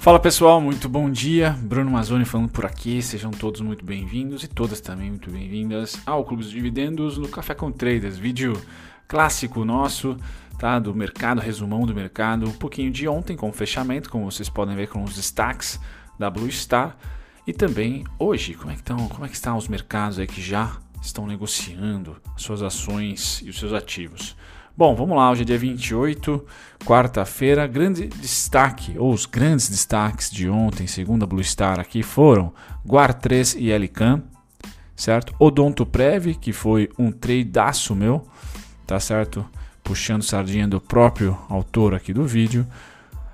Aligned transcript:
Fala 0.00 0.18
pessoal, 0.18 0.62
muito 0.62 0.88
bom 0.88 1.10
dia. 1.10 1.54
Bruno 1.60 1.90
Mazzoni 1.90 2.24
falando 2.24 2.48
por 2.48 2.64
aqui. 2.64 3.02
Sejam 3.02 3.30
todos 3.30 3.60
muito 3.60 3.84
bem-vindos 3.84 4.42
e 4.42 4.48
todas 4.48 4.80
também 4.80 5.10
muito 5.10 5.30
bem-vindas 5.30 6.00
ao 6.06 6.24
Clube 6.24 6.42
dos 6.42 6.50
Dividendos 6.50 7.18
no 7.18 7.28
Café 7.28 7.54
com 7.54 7.70
Traders. 7.70 8.16
Vídeo 8.16 8.58
clássico 9.06 9.62
nosso, 9.62 10.16
tá? 10.58 10.78
Do 10.78 10.94
mercado, 10.94 11.38
resumão 11.38 11.84
do 11.84 11.94
mercado. 11.94 12.48
Um 12.48 12.52
pouquinho 12.52 12.90
de 12.90 13.06
ontem 13.06 13.36
com 13.36 13.50
o 13.50 13.52
fechamento, 13.52 14.08
como 14.08 14.24
vocês 14.24 14.48
podem 14.48 14.74
ver 14.74 14.88
com 14.88 15.04
os 15.04 15.14
destaques 15.14 15.78
da 16.18 16.30
Blue 16.30 16.50
Star. 16.50 16.96
E 17.46 17.52
também 17.52 18.02
hoje, 18.18 18.54
como 18.54 18.70
é 18.70 18.76
que 18.76 18.80
estão, 18.80 19.06
como 19.06 19.26
é 19.26 19.28
que 19.28 19.34
estão 19.34 19.58
os 19.58 19.68
mercados 19.68 20.18
aí 20.18 20.26
que 20.26 20.40
já 20.40 20.78
estão 21.02 21.26
negociando 21.26 22.16
as 22.34 22.40
suas 22.40 22.62
ações 22.62 23.42
e 23.44 23.50
os 23.50 23.58
seus 23.58 23.74
ativos. 23.74 24.34
Bom, 24.80 24.94
vamos 24.94 25.14
lá, 25.14 25.30
hoje 25.30 25.42
é 25.42 25.44
dia 25.44 25.58
28, 25.58 26.42
quarta-feira. 26.86 27.66
Grande 27.66 28.06
destaque, 28.06 28.96
ou 28.96 29.12
os 29.12 29.26
grandes 29.26 29.68
destaques 29.68 30.30
de 30.30 30.48
ontem, 30.48 30.86
segundo 30.86 31.22
a 31.22 31.26
Blue 31.26 31.44
Star 31.44 31.78
aqui, 31.78 32.02
foram 32.02 32.50
Guar3 32.88 33.56
e 33.58 33.70
Elican, 33.70 34.22
certo? 34.96 35.34
Odonto 35.38 35.84
Prev, 35.84 36.28
que 36.40 36.50
foi 36.50 36.88
um 36.98 37.12
tradeaço 37.12 37.94
meu, 37.94 38.26
tá 38.86 38.98
certo? 38.98 39.44
Puxando 39.84 40.22
sardinha 40.22 40.66
do 40.66 40.80
próprio 40.80 41.36
autor 41.50 41.94
aqui 41.94 42.14
do 42.14 42.24
vídeo. 42.24 42.66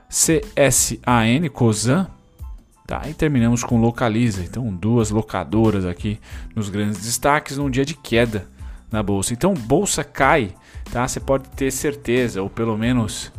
CSAN, 0.09 1.49
COSAN, 1.53 2.09
Tá, 2.89 3.03
e 3.09 3.15
terminamos 3.15 3.63
com 3.63 3.81
Localiza. 3.81 4.43
Então, 4.43 4.67
duas 4.75 5.11
locadoras 5.11 5.85
aqui 5.85 6.19
nos 6.57 6.69
grandes 6.69 7.03
destaques 7.03 7.57
num 7.57 7.71
dia 7.71 7.85
de 7.85 7.95
queda 7.95 8.49
na 8.97 9.03
bolsa. 9.03 9.33
Então, 9.33 9.55
bolsa 9.55 10.03
cai 10.03 10.55
tá? 10.91 11.07
Você 11.07 11.21
pode 11.21 11.49
ter 11.51 11.71
certeza, 11.71 12.43
ou 12.43 12.51
pelo 12.51 12.77
menos 12.77 13.33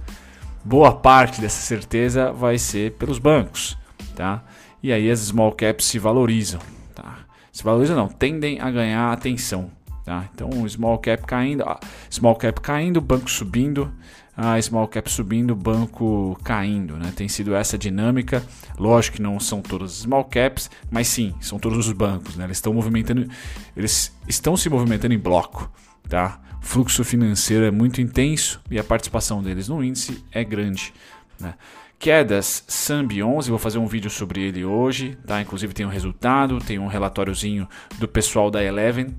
boa 0.63 0.93
parte 0.93 1.39
dessa 1.39 1.61
certeza 1.61 2.31
vai 2.31 2.57
ser 2.57 2.93
pelos 2.93 3.19
bancos, 3.19 3.77
tá? 4.15 4.43
E 4.81 4.91
aí 4.91 5.09
as 5.09 5.19
small 5.19 5.51
caps 5.51 5.85
se 5.85 5.99
valorizam, 5.99 6.59
tá? 6.93 7.19
Se 7.51 7.63
valorizam 7.63 7.95
não, 7.95 8.07
tendem 8.07 8.59
a 8.59 8.69
ganhar 8.69 9.11
atenção, 9.11 9.71
tá? 10.05 10.29
Então, 10.33 10.49
small 10.67 10.97
cap 10.99 11.25
caindo, 11.25 11.63
small 12.09 12.35
cap 12.35 12.61
caindo, 12.61 13.01
banco 13.01 13.29
subindo, 13.29 13.91
a 14.37 14.61
small 14.61 14.87
cap 14.87 15.11
subindo, 15.11 15.55
banco 15.55 16.39
caindo, 16.43 16.95
né? 16.95 17.11
Tem 17.15 17.27
sido 17.27 17.55
essa 17.55 17.75
dinâmica. 17.75 18.45
Lógico 18.77 19.17
que 19.17 19.21
não 19.21 19.39
são 19.39 19.63
todas 19.63 19.91
small 19.93 20.23
caps, 20.25 20.69
mas 20.91 21.07
sim, 21.07 21.33
são 21.41 21.57
todos 21.57 21.87
os 21.87 21.91
bancos, 21.91 22.35
né? 22.35 22.45
Eles 22.45 22.57
estão 22.57 22.71
movimentando, 22.71 23.27
eles 23.75 24.15
estão 24.27 24.55
se 24.55 24.69
movimentando 24.69 25.15
em 25.15 25.17
bloco, 25.17 25.71
tá? 26.07 26.39
O 26.61 26.65
fluxo 26.65 27.03
financeiro 27.03 27.65
é 27.65 27.71
muito 27.71 27.99
intenso 27.99 28.61
e 28.69 28.77
a 28.77 28.83
participação 28.83 29.41
deles 29.41 29.67
no 29.67 29.83
índice 29.83 30.23
é 30.31 30.43
grande. 30.43 30.93
Né? 31.39 31.55
Quedas 31.97 32.63
Sambi 32.67 33.23
11, 33.23 33.49
vou 33.49 33.57
fazer 33.57 33.79
um 33.79 33.87
vídeo 33.87 34.09
sobre 34.09 34.41
ele 34.41 34.63
hoje, 34.63 35.17
tá? 35.25 35.41
Inclusive 35.41 35.73
tem 35.73 35.85
um 35.85 35.89
resultado, 35.89 36.59
tem 36.59 36.77
um 36.77 36.85
relatóriozinho 36.85 37.67
do 37.97 38.07
pessoal 38.07 38.51
da 38.51 38.63
Eleven 38.63 39.15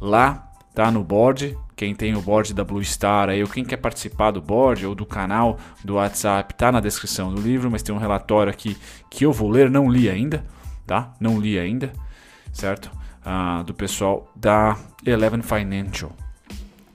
lá, 0.00 0.48
tá 0.72 0.92
no 0.92 1.02
board. 1.02 1.58
Quem 1.80 1.94
tem 1.94 2.14
o 2.14 2.20
board 2.20 2.52
da 2.52 2.62
Blue 2.62 2.84
Star 2.84 3.30
aí, 3.30 3.42
ou 3.42 3.48
quem 3.48 3.64
quer 3.64 3.78
participar 3.78 4.32
do 4.32 4.42
board 4.42 4.84
ou 4.84 4.94
do 4.94 5.06
canal 5.06 5.58
do 5.82 5.94
WhatsApp, 5.94 6.52
tá 6.52 6.70
na 6.70 6.78
descrição 6.78 7.34
do 7.34 7.40
livro, 7.40 7.70
mas 7.70 7.82
tem 7.82 7.94
um 7.94 7.96
relatório 7.96 8.52
aqui 8.52 8.76
que 9.08 9.24
eu 9.24 9.32
vou 9.32 9.48
ler, 9.48 9.70
não 9.70 9.90
li 9.90 10.10
ainda, 10.10 10.44
tá? 10.86 11.14
Não 11.18 11.40
li 11.40 11.58
ainda, 11.58 11.90
certo? 12.52 12.90
Ah, 13.24 13.62
do 13.66 13.72
pessoal 13.72 14.30
da 14.36 14.76
Eleven 15.06 15.40
Financial 15.40 16.12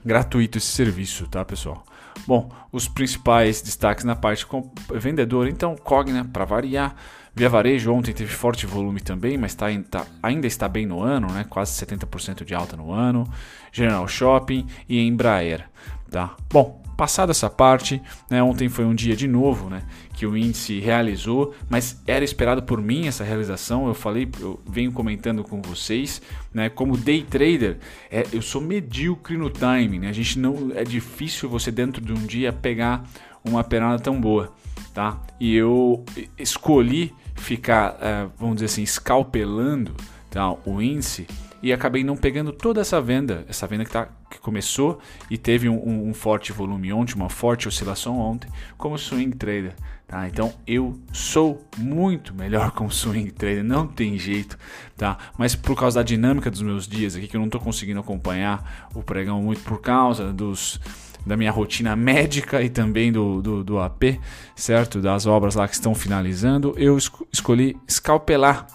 gratuito 0.06 0.60
esse 0.60 0.68
serviço, 0.68 1.26
tá, 1.28 1.44
pessoal? 1.44 1.84
Bom, 2.28 2.52
os 2.72 2.88
principais 2.88 3.62
destaques 3.62 4.04
na 4.04 4.16
parte 4.16 4.46
vendedora, 4.94 5.50
então 5.50 5.76
Cogna 5.76 6.24
para 6.24 6.46
variar, 6.46 6.96
Via 7.36 7.50
Varejo 7.50 7.92
ontem 7.92 8.14
teve 8.14 8.32
forte 8.32 8.66
volume 8.66 9.02
também, 9.02 9.38
mas 9.38 9.54
tá, 9.54 9.68
tá, 9.92 10.06
ainda 10.24 10.48
está 10.48 10.70
bem 10.70 10.86
no 10.86 11.02
ano, 11.02 11.28
né? 11.28 11.46
quase 11.50 11.74
70% 11.86 12.46
de 12.46 12.56
alta 12.56 12.78
no 12.78 12.92
ano. 12.92 13.28
General 13.72 14.08
Shopping 14.08 14.66
e 14.88 15.06
Embraer. 15.06 15.70
Tá? 16.10 16.34
Bom, 16.50 16.82
Passada 16.96 17.32
essa 17.32 17.50
parte, 17.50 18.02
né, 18.30 18.42
ontem 18.42 18.70
foi 18.70 18.86
um 18.86 18.96
dia 18.96 19.18
de 19.18 19.28
novo 19.28 19.70
né, 19.70 19.84
que 20.14 20.26
o 20.26 20.38
índice 20.38 20.80
realizou, 20.80 21.54
mas 21.70 22.02
era 22.08 22.24
esperado 22.24 22.64
por 22.64 22.82
mim 22.82 23.08
essa 23.08 23.22
realização. 23.22 23.88
Eu 23.88 23.94
falei, 23.94 24.30
eu 24.40 24.62
venho 24.66 24.94
comentando 24.94 25.44
com 25.44 25.62
vocês, 25.62 26.22
né, 26.54 26.70
como 26.70 26.96
day 26.96 27.22
trader, 27.22 27.80
é, 28.10 28.26
eu 28.32 28.42
sou 28.42 28.62
medíocre 28.62 29.36
no 29.36 29.50
timing. 29.50 30.00
Né, 30.00 30.10
a 30.10 30.14
gente 30.14 30.40
não 30.40 30.72
é 30.74 30.86
difícil 30.86 31.50
você 31.50 31.70
dentro 31.70 32.02
de 32.02 32.14
um 32.14 32.26
dia 32.26 32.54
pegar 32.54 33.04
uma 33.44 33.62
pernada 33.62 34.02
tão 34.02 34.20
boa, 34.20 34.54
tá? 34.94 35.22
E 35.38 35.54
eu 35.54 36.04
escolhi 36.38 37.14
ficar, 37.36 37.98
é, 38.02 38.28
vamos 38.38 38.56
dizer 38.56 38.66
assim, 38.66 38.84
escalpelando 38.84 39.94
tá, 40.30 40.52
o 40.66 40.82
índice 40.82 41.28
e 41.62 41.74
acabei 41.74 42.04
não 42.04 42.16
pegando 42.16 42.52
toda 42.52 42.82
essa 42.82 43.02
venda, 43.02 43.46
essa 43.48 43.66
venda 43.66 43.86
que, 43.86 43.92
tá, 43.92 44.08
que 44.30 44.40
começou 44.40 45.00
e 45.30 45.38
teve 45.38 45.68
um, 45.68 45.76
um, 45.76 46.10
um 46.10 46.14
forte 46.14 46.52
volume 46.52 46.94
ontem, 46.94 47.16
uma 47.16 47.30
forte 47.30 47.68
oscilação 47.68 48.20
ontem, 48.20 48.50
como 48.78 48.98
swing 48.98 49.36
trader. 49.36 49.74
Tá? 50.08 50.28
Então 50.28 50.54
eu 50.68 51.00
sou 51.12 51.68
muito 51.78 52.34
melhor 52.36 52.70
como 52.78 52.92
swing 52.92 53.32
trader, 53.32 53.64
não 53.64 53.88
tem 53.88 54.18
jeito, 54.20 54.58
tá? 54.96 55.18
Mas 55.38 55.56
por 55.56 55.76
causa 55.76 56.00
da 56.00 56.04
dinâmica 56.04 56.52
dos 56.52 56.62
meus 56.62 56.88
dias 56.88 57.16
aqui, 57.16 57.28
que 57.28 57.36
eu 57.36 57.40
não 57.40 57.48
estou 57.48 57.60
conseguindo 57.60 58.00
acompanhar 58.00 58.88
o 58.94 59.02
pregão 59.02 59.42
muito 59.42 59.62
por 59.64 59.82
causa 59.82 60.32
dos 60.32 60.80
da 61.26 61.36
minha 61.36 61.52
rotina 61.52 61.96
médica 61.96 62.62
e 62.62 62.70
também 62.70 63.12
do, 63.12 63.42
do, 63.42 63.64
do 63.64 63.80
AP, 63.80 64.20
certo? 64.56 65.02
Das 65.02 65.26
obras 65.26 65.56
lá 65.56 65.68
que 65.68 65.74
estão 65.74 65.96
finalizando, 65.96 66.74
eu 66.78 66.98
escolhi 67.32 67.78
escalpelar 67.88 68.68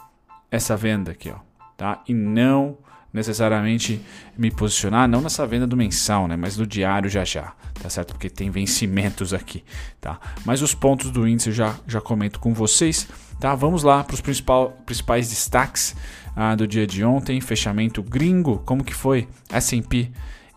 essa 0.50 0.76
venda 0.76 1.12
aqui, 1.12 1.30
ó 1.30 1.50
tá? 1.80 2.02
E 2.06 2.12
não 2.12 2.76
necessariamente 3.10 4.04
me 4.36 4.50
posicionar 4.50 5.08
não 5.08 5.22
nessa 5.22 5.46
venda 5.46 5.66
do 5.66 5.76
mensal, 5.78 6.28
né, 6.28 6.36
mas 6.36 6.56
do 6.56 6.66
diário 6.66 7.08
já 7.08 7.24
já, 7.24 7.54
tá 7.82 7.88
certo? 7.88 8.12
Porque 8.12 8.28
tem 8.28 8.50
vencimentos 8.50 9.32
aqui, 9.32 9.64
tá? 9.98 10.20
Mas 10.44 10.60
os 10.60 10.74
pontos 10.74 11.10
do 11.10 11.26
índice 11.26 11.48
eu 11.48 11.54
já 11.54 11.74
já 11.86 12.02
comento 12.02 12.38
com 12.38 12.52
vocês, 12.52 13.08
tá? 13.40 13.54
Vamos 13.54 13.82
lá 13.82 14.04
para 14.04 14.12
os 14.12 14.20
principais 14.20 15.30
destaques 15.30 15.96
ah, 16.36 16.54
do 16.54 16.68
dia 16.68 16.86
de 16.86 17.02
ontem, 17.02 17.40
fechamento 17.40 18.02
gringo, 18.02 18.58
como 18.66 18.84
que 18.84 18.94
foi? 18.94 19.26
S&P 19.50 20.10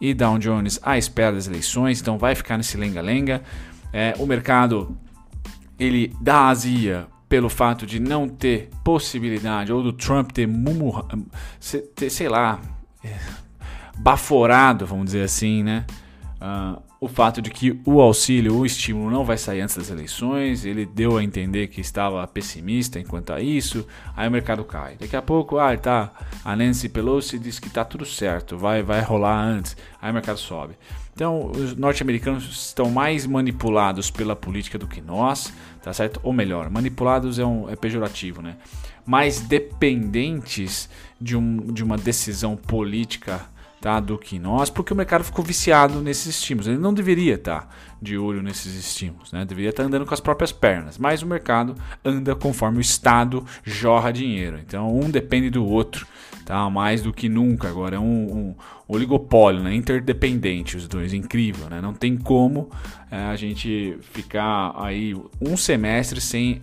e 0.03 0.13
Dow 0.13 0.37
Jones 0.37 0.81
à 0.83 0.97
espera 0.97 1.31
das 1.31 1.47
eleições, 1.47 2.01
então 2.01 2.17
vai 2.17 2.35
ficar 2.35 2.57
nesse 2.57 2.75
lenga-lenga. 2.75 3.41
É, 3.93 4.13
o 4.19 4.25
mercado 4.25 4.97
ele 5.79 6.13
da 6.19 6.49
Ásia 6.49 7.07
pelo 7.29 7.47
fato 7.47 7.85
de 7.85 8.01
não 8.01 8.27
ter 8.27 8.69
possibilidade, 8.83 9.71
ou 9.71 9.81
do 9.81 9.93
Trump 9.93 10.33
ter, 10.33 10.45
mumurra, 10.45 11.05
ter 11.95 12.09
sei 12.09 12.27
lá, 12.27 12.59
é, 13.01 13.17
baforado, 13.97 14.85
vamos 14.85 15.05
dizer 15.05 15.23
assim, 15.23 15.63
né? 15.63 15.85
Uh, 16.35 16.81
o 17.03 17.07
fato 17.09 17.41
de 17.41 17.49
que 17.49 17.81
o 17.85 17.99
auxílio, 17.99 18.55
o 18.55 18.65
estímulo 18.65 19.11
não 19.11 19.25
vai 19.25 19.37
sair 19.37 19.59
antes 19.59 19.75
das 19.75 19.89
eleições, 19.89 20.63
ele 20.63 20.85
deu 20.85 21.17
a 21.17 21.23
entender 21.23 21.67
que 21.67 21.81
estava 21.81 22.25
pessimista 22.25 22.97
enquanto 22.97 23.33
a 23.33 23.41
isso, 23.41 23.85
aí 24.15 24.25
o 24.25 24.31
mercado 24.31 24.63
cai. 24.63 24.95
Daqui 24.97 25.13
a 25.13 25.21
pouco, 25.21 25.57
ah, 25.57 25.75
tá, 25.75 26.13
a 26.45 26.55
Nancy 26.55 26.87
Pelosi 26.87 27.37
diz 27.37 27.59
que 27.59 27.69
tá 27.69 27.83
tudo 27.83 28.05
certo, 28.05 28.57
vai, 28.57 28.81
vai 28.81 29.01
rolar 29.01 29.37
antes, 29.37 29.75
aí 30.01 30.11
o 30.11 30.13
mercado 30.13 30.39
sobe. 30.39 30.75
Então, 31.13 31.51
os 31.51 31.75
norte-americanos 31.75 32.45
estão 32.45 32.89
mais 32.89 33.25
manipulados 33.25 34.09
pela 34.09 34.33
política 34.33 34.79
do 34.79 34.87
que 34.87 35.01
nós, 35.01 35.51
tá 35.81 35.91
certo? 35.91 36.21
Ou 36.23 36.31
melhor, 36.31 36.69
manipulados 36.69 37.37
é, 37.37 37.45
um, 37.45 37.69
é 37.69 37.75
pejorativo, 37.75 38.41
né? 38.41 38.55
Mais 39.05 39.41
dependentes 39.41 40.89
de, 41.19 41.35
um, 41.35 41.57
de 41.57 41.83
uma 41.83 41.97
decisão 41.97 42.55
política 42.55 43.51
tá, 43.83 43.99
do 43.99 44.17
que 44.17 44.39
nós, 44.39 44.69
porque 44.69 44.93
o 44.93 44.95
mercado 44.95 45.25
ficou 45.25 45.43
viciado 45.43 46.01
nesses 46.01 46.37
estímulos. 46.37 46.67
Ele 46.67 46.77
não 46.77 46.93
deveria 46.93 47.35
estar 47.35 47.63
tá 47.63 47.69
de 48.01 48.17
olho 48.17 48.41
nesses 48.41 48.73
estímulos, 48.75 49.33
né? 49.33 49.43
deveria 49.43 49.71
estar 49.71 49.83
tá 49.83 49.87
andando 49.87 50.05
com 50.05 50.13
as 50.13 50.21
próprias 50.21 50.53
pernas, 50.53 50.97
mas 50.97 51.21
o 51.21 51.27
mercado 51.27 51.75
anda 52.03 52.33
conforme 52.33 52.77
o 52.77 52.81
Estado 52.81 53.45
jorra 53.61 54.13
dinheiro. 54.13 54.57
Então, 54.65 54.89
um 54.97 55.09
depende 55.09 55.49
do 55.49 55.65
outro 55.65 56.07
tá? 56.45 56.69
Mais 56.69 57.01
do 57.01 57.11
que 57.11 57.27
nunca 57.27 57.67
agora 57.67 57.97
é 57.97 57.99
um, 57.99 58.03
um 58.03 58.55
oligopólio, 58.87 59.61
né? 59.61 59.75
Interdependente 59.75 60.77
os 60.77 60.87
dois, 60.87 61.13
incrível, 61.13 61.69
né? 61.69 61.81
Não 61.81 61.93
tem 61.93 62.17
como 62.17 62.69
é, 63.11 63.17
a 63.17 63.35
gente 63.35 63.97
ficar 64.13 64.73
aí 64.77 65.13
um 65.41 65.57
semestre 65.57 66.21
sem 66.21 66.61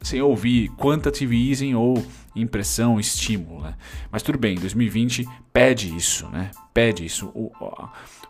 sem 0.00 0.20
ouvir 0.20 0.68
quantitative 0.70 1.50
easing 1.50 1.74
ou 1.74 2.04
impressão, 2.34 2.98
estímulo, 2.98 3.62
né? 3.62 3.74
Mas 4.10 4.22
tudo 4.22 4.38
bem, 4.38 4.56
2020 4.56 5.28
pede 5.52 5.94
isso, 5.94 6.28
né? 6.28 6.50
Pede 6.72 7.04
isso. 7.04 7.26
O, 7.34 7.52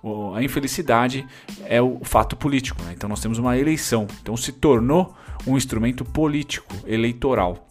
o, 0.02 0.34
a 0.34 0.42
infelicidade 0.42 1.26
é 1.64 1.80
o 1.80 2.00
fato 2.02 2.36
político, 2.36 2.82
né? 2.82 2.92
Então 2.94 3.08
nós 3.08 3.20
temos 3.20 3.38
uma 3.38 3.56
eleição, 3.56 4.06
então 4.20 4.36
se 4.36 4.52
tornou 4.52 5.16
um 5.46 5.56
instrumento 5.56 6.04
político, 6.04 6.74
eleitoral 6.86 7.68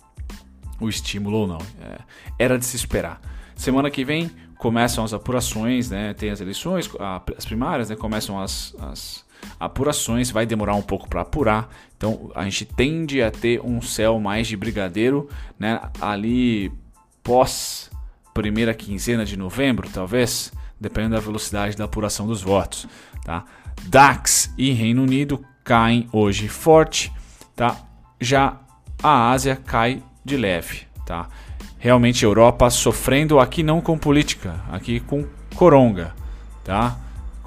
o 0.80 0.90
estímulo 0.90 1.38
ou 1.38 1.48
não. 1.48 1.60
É, 1.82 2.00
era 2.40 2.58
de 2.58 2.66
se 2.66 2.76
esperar. 2.76 3.22
Semana 3.56 3.92
que 3.92 4.04
vem, 4.04 4.32
começam 4.58 5.04
as 5.04 5.14
apurações, 5.14 5.90
né? 5.90 6.14
Tem 6.14 6.32
as 6.32 6.42
eleições, 6.42 6.90
as 7.38 7.46
primárias, 7.46 7.90
né? 7.90 7.96
Começam 7.96 8.40
as, 8.40 8.76
as 8.80 9.24
apurações, 9.60 10.32
vai 10.32 10.46
demorar 10.46 10.76
um 10.76 10.82
pouco 10.82 11.08
para 11.08 11.22
apurar. 11.22 11.70
Então 11.98 12.32
a 12.36 12.44
gente 12.44 12.66
tende 12.66 13.22
a 13.22 13.32
ter 13.32 13.62
um 13.62 13.82
céu 13.82 14.20
mais 14.20 14.48
de 14.48 14.58
brigadeiro, 14.58 15.30
né? 15.60 15.80
Ali 16.00 16.72
pós 17.24 17.90
primeira 18.34 18.74
quinzena 18.74 19.26
de 19.26 19.36
novembro, 19.36 19.90
talvez, 19.90 20.54
dependendo 20.80 21.16
da 21.16 21.22
velocidade 21.22 21.76
da 21.76 21.86
apuração 21.86 22.28
dos 22.28 22.42
votos, 22.42 22.88
tá? 23.26 23.44
DAX 23.84 24.54
e 24.58 24.72
Reino 24.72 25.04
Unido 25.04 25.44
caem 25.64 26.08
hoje 26.12 26.48
forte, 26.48 27.12
tá? 27.56 27.78
Já 28.20 28.60
a 29.04 29.32
Ásia 29.32 29.56
cai 29.56 30.02
de 30.24 30.38
leve, 30.38 30.84
tá? 31.06 31.28
realmente 31.82 32.24
Europa 32.24 32.70
sofrendo 32.70 33.40
aqui 33.40 33.64
não 33.64 33.82
com 33.82 33.98
política, 33.98 34.64
aqui 34.72 35.00
com 35.00 35.26
coronga, 35.56 36.14
tá? 36.64 36.96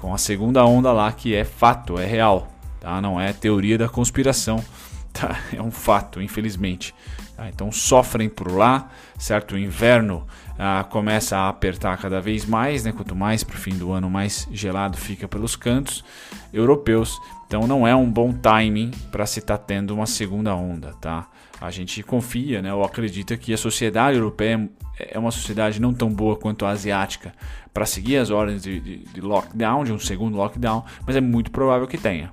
Com 0.05 0.13
a 0.13 0.19
segunda 0.19 0.63
onda 0.63 0.91
lá 0.91 1.11
que 1.11 1.33
é 1.33 1.43
fato, 1.43 1.97
é 1.97 2.05
real, 2.05 2.47
tá? 2.79 3.01
Não 3.01 3.19
é 3.19 3.33
teoria 3.33 3.75
da 3.75 3.89
conspiração, 3.89 4.63
tá? 5.11 5.35
É 5.51 5.59
um 5.59 5.71
fato, 5.71 6.21
infelizmente. 6.21 6.93
Tá? 7.35 7.49
Então 7.49 7.71
sofrem 7.71 8.29
por 8.29 8.51
lá, 8.51 8.91
certo? 9.17 9.55
O 9.55 9.57
inverno 9.57 10.27
ah, 10.59 10.85
começa 10.87 11.35
a 11.35 11.49
apertar 11.49 11.97
cada 11.97 12.21
vez 12.21 12.45
mais, 12.45 12.83
né? 12.83 12.91
Quanto 12.91 13.15
mais 13.15 13.43
para 13.43 13.55
o 13.55 13.57
fim 13.57 13.75
do 13.79 13.91
ano, 13.91 14.07
mais 14.07 14.47
gelado 14.51 14.95
fica 14.95 15.27
pelos 15.27 15.55
cantos 15.55 16.05
europeus. 16.53 17.19
Então 17.47 17.65
não 17.65 17.87
é 17.87 17.95
um 17.95 18.07
bom 18.07 18.31
timing 18.31 18.91
para 19.11 19.25
se 19.25 19.39
estar 19.39 19.57
tá 19.57 19.63
tendo 19.63 19.95
uma 19.95 20.05
segunda 20.05 20.53
onda, 20.53 20.93
tá? 21.01 21.27
a 21.59 21.71
gente 21.71 22.03
confia, 22.03 22.61
né, 22.61 22.73
ou 22.73 22.83
acredita 22.83 23.37
que 23.37 23.53
a 23.53 23.57
sociedade 23.57 24.17
europeia 24.17 24.69
é 24.97 25.17
uma 25.17 25.31
sociedade 25.31 25.81
não 25.81 25.93
tão 25.93 26.09
boa 26.09 26.35
quanto 26.35 26.65
a 26.65 26.69
asiática 26.69 27.33
para 27.73 27.85
seguir 27.85 28.17
as 28.17 28.29
ordens 28.29 28.63
de, 28.63 28.79
de, 28.79 28.97
de, 28.97 29.21
lockdown, 29.21 29.83
de 29.83 29.91
um 29.91 29.99
segundo 29.99 30.37
lockdown, 30.37 30.83
mas 31.05 31.15
é 31.15 31.21
muito 31.21 31.51
provável 31.51 31.87
que 31.87 31.97
tenha, 31.97 32.31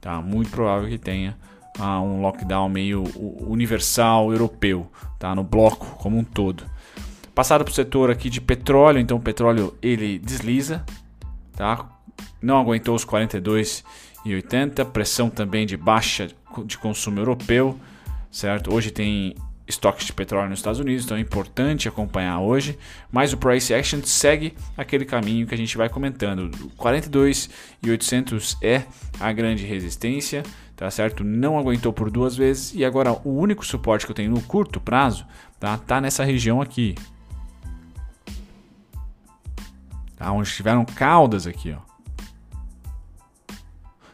tá? 0.00 0.20
Muito 0.20 0.50
provável 0.50 0.88
que 0.88 0.98
tenha 0.98 1.36
ah, 1.78 2.00
um 2.00 2.20
lockdown 2.20 2.68
meio 2.68 3.04
universal 3.46 4.30
europeu, 4.30 4.90
tá? 5.18 5.34
No 5.34 5.42
bloco 5.42 5.96
como 5.96 6.18
um 6.18 6.24
todo. 6.24 6.64
Passado 7.34 7.64
para 7.64 7.72
o 7.72 7.74
setor 7.74 8.10
aqui 8.10 8.28
de 8.28 8.40
petróleo, 8.40 8.98
então 8.98 9.16
o 9.16 9.20
petróleo 9.20 9.74
ele 9.80 10.18
desliza, 10.18 10.84
tá? 11.56 11.88
Não 12.42 12.58
aguentou 12.58 12.94
os 12.94 13.06
42,80, 13.06 14.84
pressão 14.86 15.30
também 15.30 15.64
de 15.64 15.76
baixa 15.76 16.28
de 16.66 16.76
consumo 16.76 17.18
europeu 17.18 17.78
certo? 18.32 18.74
Hoje 18.74 18.90
tem 18.90 19.36
estoques 19.72 20.06
de 20.06 20.12
petróleo 20.12 20.50
nos 20.50 20.58
Estados 20.58 20.80
Unidos, 20.80 21.04
então 21.04 21.16
é 21.16 21.20
importante 21.20 21.88
acompanhar 21.88 22.40
hoje. 22.40 22.78
Mas 23.10 23.32
o 23.32 23.36
price 23.36 23.74
action 23.74 24.00
segue 24.04 24.54
aquele 24.76 25.04
caminho 25.04 25.46
que 25.46 25.54
a 25.54 25.58
gente 25.58 25.76
vai 25.76 25.88
comentando. 25.88 26.50
42 26.76 27.50
e 27.82 27.90
800 27.90 28.58
é 28.62 28.84
a 29.18 29.32
grande 29.32 29.64
resistência, 29.64 30.42
tá 30.76 30.90
certo? 30.90 31.24
Não 31.24 31.58
aguentou 31.58 31.92
por 31.92 32.10
duas 32.10 32.36
vezes 32.36 32.74
e 32.74 32.84
agora 32.84 33.12
o 33.24 33.30
único 33.30 33.64
suporte 33.64 34.04
que 34.06 34.12
eu 34.12 34.16
tenho 34.16 34.30
no 34.30 34.40
curto 34.42 34.80
prazo, 34.80 35.26
tá, 35.58 35.76
tá 35.76 36.00
nessa 36.00 36.24
região 36.24 36.60
aqui. 36.60 36.94
Tá, 40.16 40.30
onde 40.30 40.52
tiveram 40.52 40.84
caudas 40.84 41.46
aqui, 41.46 41.74
ó. 41.76 41.80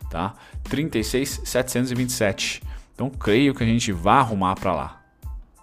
Tá? 0.09 0.35
36,727. 0.65 2.63
Então 2.95 3.11
creio 3.11 3.55
que 3.55 3.63
a 3.63 3.67
gente 3.67 3.93
vai 3.93 4.19
arrumar 4.19 4.55
para 4.55 4.75
lá, 4.75 4.98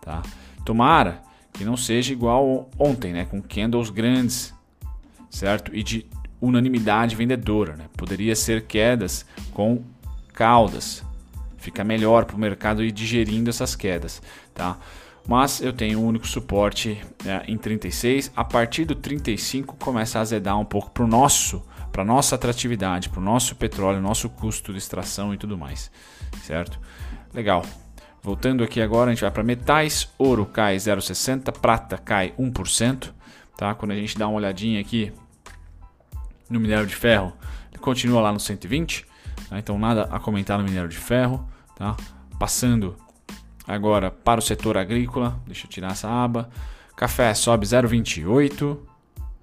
tá? 0.05 0.21
Tomara 0.63 1.21
que 1.51 1.65
não 1.65 1.75
seja 1.75 2.13
igual 2.13 2.69
ontem, 2.77 3.11
né, 3.11 3.25
com 3.25 3.41
candles 3.41 3.89
grandes, 3.89 4.53
certo? 5.29 5.75
E 5.75 5.81
de 5.81 6.05
unanimidade 6.39 7.15
vendedora, 7.15 7.75
né? 7.75 7.85
Poderia 7.97 8.35
ser 8.35 8.65
quedas 8.65 9.25
com 9.51 9.83
caudas. 10.33 11.03
Fica 11.57 11.83
melhor 11.83 12.25
para 12.25 12.35
o 12.35 12.39
mercado 12.39 12.83
ir 12.83 12.91
digerindo 12.91 13.49
essas 13.49 13.75
quedas, 13.75 14.21
tá? 14.53 14.77
Mas 15.27 15.59
eu 15.59 15.73
tenho 15.73 15.99
um 15.99 16.05
único 16.05 16.27
suporte 16.27 17.01
é, 17.25 17.43
em 17.47 17.57
36. 17.57 18.31
A 18.35 18.43
partir 18.43 18.85
do 18.85 18.93
35 18.93 19.75
começa 19.77 20.19
a 20.19 20.21
azedar 20.21 20.59
um 20.59 20.65
pouco 20.65 20.91
para 20.91 21.03
o 21.03 21.07
nosso, 21.07 21.63
para 21.91 22.05
nossa 22.05 22.35
atratividade, 22.35 23.09
para 23.09 23.19
o 23.19 23.23
nosso 23.23 23.55
petróleo, 23.55 23.99
nosso 23.99 24.29
custo 24.29 24.71
de 24.71 24.77
extração 24.77 25.33
e 25.33 25.37
tudo 25.37 25.57
mais, 25.57 25.89
certo? 26.43 26.79
Legal. 27.33 27.65
Voltando 28.25 28.63
aqui 28.63 28.81
agora, 28.81 29.11
a 29.11 29.13
gente 29.13 29.21
vai 29.21 29.29
para 29.29 29.43
metais. 29.43 30.09
Ouro 30.17 30.47
cai 30.47 30.77
0,60, 30.77 31.51
prata 31.59 31.95
cai 31.95 32.33
1%. 32.39 33.13
Tá? 33.55 33.75
Quando 33.75 33.91
a 33.91 33.95
gente 33.95 34.17
dá 34.17 34.27
uma 34.27 34.37
olhadinha 34.37 34.81
aqui 34.81 35.13
no 36.49 36.59
minério 36.59 36.87
de 36.87 36.95
ferro, 36.95 37.33
ele 37.71 37.79
continua 37.79 38.21
lá 38.21 38.33
no 38.33 38.39
120. 38.39 39.05
Tá? 39.47 39.59
Então 39.59 39.77
nada 39.77 40.09
a 40.11 40.19
comentar 40.19 40.57
no 40.57 40.63
minério 40.63 40.89
de 40.89 40.97
ferro. 40.97 41.47
Tá? 41.75 41.95
Passando 42.39 42.95
agora 43.67 44.09
para 44.09 44.39
o 44.39 44.41
setor 44.41 44.75
agrícola, 44.75 45.39
deixa 45.45 45.67
eu 45.67 45.69
tirar 45.69 45.91
essa 45.91 46.09
aba. 46.09 46.49
Café 46.97 47.31
sobe 47.35 47.67
0,28, 47.67 48.75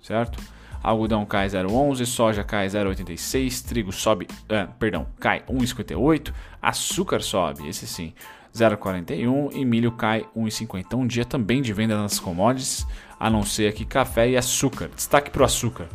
certo? 0.02 0.42
algodão 0.82 1.24
cai 1.24 1.46
0,11, 1.46 2.04
soja 2.04 2.42
cai 2.42 2.66
0,86, 2.66 3.64
trigo 3.64 3.92
sobe, 3.92 4.26
é, 4.48 4.66
perdão, 4.80 5.06
cai 5.20 5.42
1,58, 5.42 6.34
açúcar 6.60 7.22
sobe, 7.22 7.68
esse 7.68 7.86
sim, 7.86 8.12
0,41 8.54 9.50
e 9.54 9.64
milho 9.64 9.92
cai 9.92 10.26
1,50. 10.36 10.94
Um 10.96 11.06
dia 11.06 11.24
também 11.24 11.62
de 11.62 11.72
venda 11.72 11.96
nas 11.96 12.18
commodities, 12.18 12.86
a 13.18 13.30
não 13.30 13.44
ser 13.44 13.68
aqui 13.68 13.84
café 13.84 14.28
e 14.28 14.36
açúcar. 14.36 14.90
Destaque 14.94 15.30
para 15.30 15.42
o 15.42 15.44
açúcar, 15.44 15.88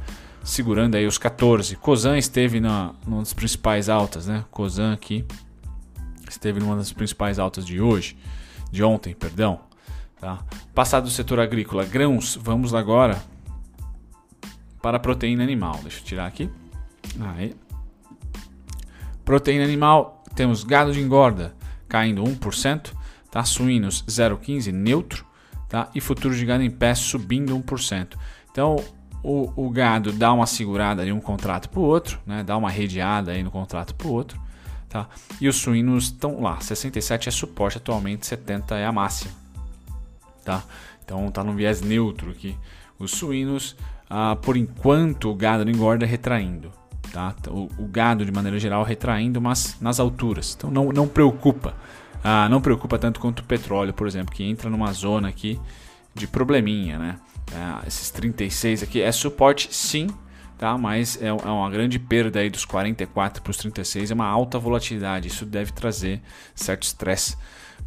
segurando 0.43 0.95
aí 0.95 1.05
os 1.05 1.17
14. 1.17 1.75
Cosan 1.75 2.17
esteve 2.17 2.59
na, 2.59 2.93
numa 3.05 3.19
das 3.19 3.33
principais 3.33 3.89
altas, 3.89 4.27
né? 4.27 4.43
Cosan 4.49 4.93
aqui 4.93 5.25
esteve 6.27 6.59
numa 6.59 6.75
das 6.75 6.91
principais 6.91 7.39
altas 7.39 7.65
de 7.65 7.79
hoje, 7.79 8.17
de 8.71 8.83
ontem, 8.83 9.13
perdão. 9.13 9.59
Tá? 10.19 10.39
Passado 10.73 11.03
do 11.03 11.11
setor 11.11 11.39
agrícola, 11.39 11.85
grãos, 11.85 12.37
vamos 12.41 12.73
agora 12.73 13.21
para 14.81 14.99
proteína 14.99 15.43
animal. 15.43 15.79
Deixa 15.83 15.99
eu 15.99 16.03
tirar 16.03 16.25
aqui. 16.25 16.49
Aí. 17.19 17.55
Proteína 19.23 19.63
animal, 19.63 20.23
temos 20.35 20.63
gado 20.63 20.91
de 20.91 21.01
engorda 21.01 21.56
caindo 21.87 22.23
1%, 22.23 22.93
tá? 23.31 23.43
suínos 23.43 24.03
0,15 24.07 24.71
neutro 24.71 25.25
tá? 25.69 25.89
e 25.93 26.01
futuro 26.01 26.35
de 26.35 26.45
gado 26.45 26.63
em 26.63 26.69
pé 26.69 26.93
subindo 26.95 27.57
1%. 27.57 28.17
Então 28.51 28.77
o, 29.23 29.51
o 29.55 29.69
gado 29.69 30.11
dá 30.11 30.31
uma 30.31 30.45
segurada 30.45 31.05
de 31.05 31.11
um 31.11 31.19
contrato 31.19 31.69
para 31.69 31.79
o 31.79 31.83
outro, 31.83 32.19
né? 32.25 32.43
dá 32.43 32.55
uma 32.57 32.69
redeada 32.69 33.31
aí 33.31 33.43
no 33.43 33.51
contrato 33.51 33.95
para 33.95 34.07
o 34.07 34.11
outro. 34.11 34.39
Tá? 34.89 35.07
E 35.41 35.47
os 35.47 35.57
suínos 35.57 36.05
estão 36.05 36.41
lá, 36.41 36.59
67 36.59 37.27
é 37.27 37.31
suporte 37.31 37.77
atualmente, 37.77 38.25
70 38.25 38.77
é 38.77 38.85
a 38.85 38.91
máxima. 38.91 39.31
Tá? 40.45 40.63
Então 41.03 41.29
tá 41.29 41.43
no 41.43 41.53
viés 41.53 41.81
neutro 41.81 42.31
aqui. 42.31 42.57
Os 42.97 43.11
suínos 43.11 43.75
ah, 44.09 44.37
por 44.41 44.55
enquanto 44.55 45.29
o 45.29 45.35
gado 45.35 45.69
engorda 45.69 46.05
retraindo. 46.05 46.71
Tá? 47.11 47.33
O, 47.47 47.69
o, 47.77 47.87
gado, 47.87 48.25
de 48.25 48.31
maneira 48.31 48.59
geral, 48.59 48.83
retraindo, 48.83 49.41
mas 49.41 49.77
nas 49.81 49.99
alturas. 49.99 50.55
Então 50.57 50.69
não, 50.69 50.91
não 50.91 51.07
preocupa. 51.07 51.73
Ah, 52.23 52.49
não 52.49 52.61
preocupa 52.61 52.97
tanto 52.97 53.19
quanto 53.19 53.39
o 53.39 53.43
petróleo, 53.43 53.93
por 53.93 54.07
exemplo, 54.07 54.33
que 54.33 54.43
entra 54.43 54.69
numa 54.69 54.91
zona 54.91 55.29
aqui 55.29 55.59
de 56.13 56.27
probleminha. 56.27 56.97
Né? 56.97 57.19
É, 57.53 57.87
esses 57.87 58.09
36 58.11 58.83
aqui 58.83 59.01
é 59.01 59.11
suporte 59.11 59.73
sim, 59.73 60.07
tá? 60.57 60.77
mas 60.77 61.21
é, 61.21 61.27
é 61.27 61.31
uma 61.31 61.69
grande 61.69 61.97
perda 61.99 62.39
aí 62.39 62.49
dos 62.49 62.65
44 62.65 63.41
para 63.41 63.51
os 63.51 63.57
36, 63.57 64.11
é 64.11 64.13
uma 64.13 64.27
alta 64.27 64.59
volatilidade. 64.59 65.27
Isso 65.27 65.45
deve 65.45 65.71
trazer 65.71 66.21
certo 66.53 66.83
estresse 66.83 67.37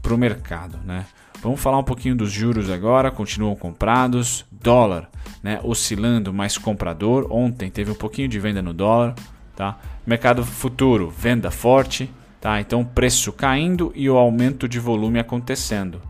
para 0.00 0.14
o 0.14 0.18
mercado. 0.18 0.78
Né? 0.84 1.04
Vamos 1.42 1.60
falar 1.60 1.78
um 1.78 1.84
pouquinho 1.84 2.14
dos 2.14 2.30
juros 2.30 2.68
agora, 2.68 3.10
continuam 3.10 3.56
comprados. 3.56 4.44
Dólar 4.52 5.08
né, 5.42 5.60
oscilando 5.62 6.32
mais 6.32 6.58
comprador. 6.58 7.26
Ontem 7.30 7.70
teve 7.70 7.90
um 7.90 7.94
pouquinho 7.94 8.28
de 8.28 8.38
venda 8.38 8.62
no 8.62 8.74
dólar. 8.74 9.14
Tá? 9.56 9.78
Mercado 10.06 10.44
futuro, 10.44 11.10
venda 11.10 11.50
forte. 11.50 12.10
Tá? 12.40 12.60
Então 12.60 12.84
preço 12.84 13.32
caindo 13.32 13.92
e 13.94 14.08
o 14.08 14.16
aumento 14.16 14.68
de 14.68 14.78
volume 14.78 15.18
acontecendo. 15.18 16.00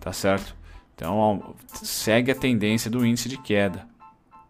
Tá 0.00 0.12
certo? 0.12 0.54
Então 0.94 1.54
segue 1.72 2.30
a 2.32 2.34
tendência 2.34 2.90
do 2.90 3.04
índice 3.04 3.28
de 3.28 3.36
queda. 3.36 3.86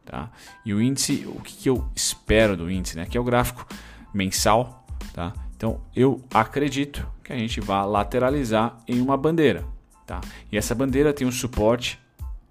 Tá? 0.05 0.31
E 0.65 0.73
o 0.73 0.81
índice, 0.81 1.27
o 1.27 1.41
que, 1.41 1.55
que 1.55 1.69
eu 1.69 1.87
espero 1.95 2.57
do 2.57 2.71
índice? 2.71 2.97
Né? 2.97 3.03
Aqui 3.03 3.19
é 3.19 3.21
o 3.21 3.25
gráfico 3.25 3.67
mensal. 4.13 4.87
Tá? 5.13 5.33
Então 5.57 5.81
eu 5.95 6.23
acredito 6.33 7.07
que 7.23 7.33
a 7.33 7.37
gente 7.37 7.61
vai 7.61 7.85
lateralizar 7.87 8.77
em 8.87 9.01
uma 9.01 9.17
bandeira. 9.17 9.65
Tá? 10.09 10.23
E 10.51 10.57
essa 10.57 10.75
bandeira 10.75 11.13
tem 11.13 11.27
um 11.27 11.31
suporte 11.31 12.01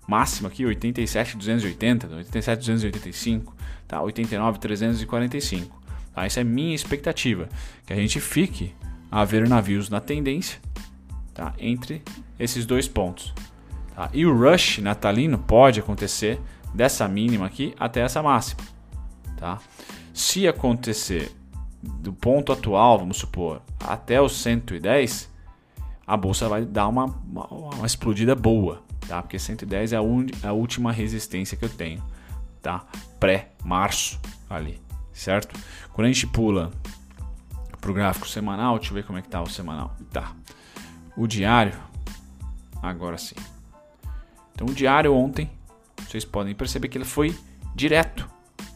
máximo 0.07 0.47
aqui, 0.47 0.63
87,280, 0.63 2.07
87,285, 2.07 3.55
tá? 3.87 3.99
89,345. 4.03 5.81
Tá? 6.13 6.23
Essa 6.23 6.41
é 6.41 6.43
minha 6.43 6.75
expectativa, 6.75 7.49
que 7.83 7.91
a 7.91 7.95
gente 7.95 8.21
fique 8.21 8.75
a 9.09 9.25
ver 9.25 9.49
navios 9.49 9.89
na 9.89 9.99
tendência 9.99 10.59
tá? 11.33 11.55
entre 11.57 12.03
esses 12.37 12.63
dois 12.63 12.87
pontos. 12.87 13.33
Tá? 13.95 14.07
E 14.13 14.23
o 14.23 14.37
rush 14.37 14.77
natalino 14.77 15.39
pode 15.39 15.79
acontecer 15.79 16.39
dessa 16.75 17.07
mínima 17.07 17.47
aqui 17.47 17.73
até 17.79 18.01
essa 18.01 18.21
máxima, 18.21 18.61
tá? 19.35 19.57
Se 20.13 20.47
acontecer 20.47 21.31
do 21.81 22.13
ponto 22.13 22.51
atual, 22.51 22.99
vamos 22.99 23.17
supor, 23.17 23.63
até 23.79 24.21
os 24.21 24.33
110, 24.43 25.27
a 26.07 26.15
bolsa 26.15 26.47
vai 26.47 26.65
dar 26.65 26.87
uma, 26.87 27.05
uma, 27.05 27.47
uma 27.47 27.85
explodida 27.85 28.33
boa, 28.33 28.81
tá? 29.05 29.21
Porque 29.21 29.37
110 29.37 29.91
é 29.91 29.97
a, 29.97 30.01
un, 30.01 30.27
a 30.41 30.53
última 30.53 30.93
resistência 30.93 31.57
que 31.57 31.65
eu 31.65 31.69
tenho, 31.69 32.01
tá? 32.61 32.85
Pré-março 33.19 34.17
ali, 34.49 34.79
certo? 35.11 35.59
Quando 35.91 36.05
a 36.05 36.11
gente 36.11 36.25
pula 36.25 36.71
para 37.81 37.91
o 37.91 37.93
gráfico 37.93 38.25
semanal, 38.27 38.77
deixa 38.77 38.91
eu 38.91 38.95
ver 38.95 39.03
como 39.03 39.19
é 39.19 39.21
que 39.21 39.27
tá 39.27 39.41
o 39.41 39.49
semanal. 39.49 39.93
Tá. 40.11 40.33
O 41.17 41.27
diário, 41.27 41.77
agora 42.81 43.17
sim. 43.17 43.35
Então 44.55 44.67
o 44.67 44.73
diário 44.73 45.13
ontem, 45.13 45.49
vocês 46.07 46.23
podem 46.23 46.55
perceber 46.55 46.87
que 46.87 46.97
ele 46.97 47.03
foi 47.03 47.37
direto 47.75 48.25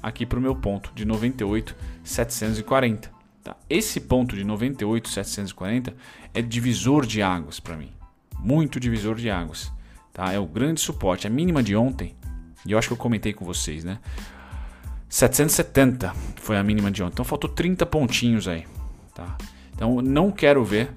aqui 0.03 0.25
para 0.25 0.37
o 0.37 0.41
meu 0.41 0.53
ponto 0.55 0.91
de 0.93 1.05
98,740. 1.05 3.20
Tá? 3.43 3.55
Esse 3.69 3.99
ponto 3.99 4.35
de 4.35 4.43
98,740 4.43 5.95
é 6.33 6.41
divisor 6.41 7.05
de 7.05 7.21
águas 7.21 7.59
para 7.59 7.75
mim. 7.75 7.91
Muito 8.39 8.79
divisor 8.79 9.15
de 9.15 9.29
águas. 9.29 9.71
Tá? 10.13 10.31
É 10.31 10.39
o 10.39 10.45
grande 10.45 10.81
suporte. 10.81 11.27
A 11.27 11.29
mínima 11.29 11.63
de 11.63 11.75
ontem, 11.75 12.15
e 12.65 12.71
eu 12.71 12.77
acho 12.77 12.87
que 12.87 12.93
eu 12.93 12.97
comentei 12.97 13.33
com 13.33 13.45
vocês, 13.45 13.83
né? 13.83 13.99
770 15.09 16.13
foi 16.37 16.57
a 16.57 16.63
mínima 16.63 16.89
de 16.91 17.03
ontem. 17.03 17.13
Então 17.13 17.25
faltou 17.25 17.49
30 17.49 17.85
pontinhos 17.85 18.47
aí. 18.47 18.65
Tá? 19.13 19.37
Então 19.73 20.01
não 20.01 20.31
quero 20.31 20.63
ver 20.63 20.91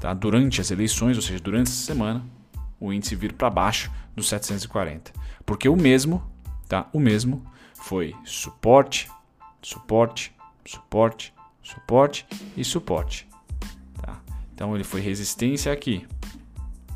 tá? 0.00 0.14
durante 0.14 0.60
as 0.60 0.70
eleições, 0.70 1.16
ou 1.16 1.22
seja, 1.22 1.40
durante 1.40 1.68
essa 1.68 1.84
semana, 1.84 2.24
o 2.80 2.92
índice 2.92 3.14
vir 3.14 3.32
para 3.32 3.50
baixo 3.50 3.90
dos 4.14 4.28
740. 4.28 5.12
Porque 5.44 5.68
o 5.68 5.76
mesmo, 5.76 6.22
tá? 6.68 6.88
o 6.92 7.00
mesmo 7.00 7.44
foi 7.74 8.14
suporte, 8.24 9.10
suporte, 9.60 10.32
suporte, 10.64 11.34
suporte 11.68 12.26
e 12.56 12.64
suporte. 12.64 13.28
Tá? 14.00 14.20
Então 14.54 14.74
ele 14.74 14.84
foi 14.84 15.00
resistência 15.00 15.72
aqui 15.72 16.06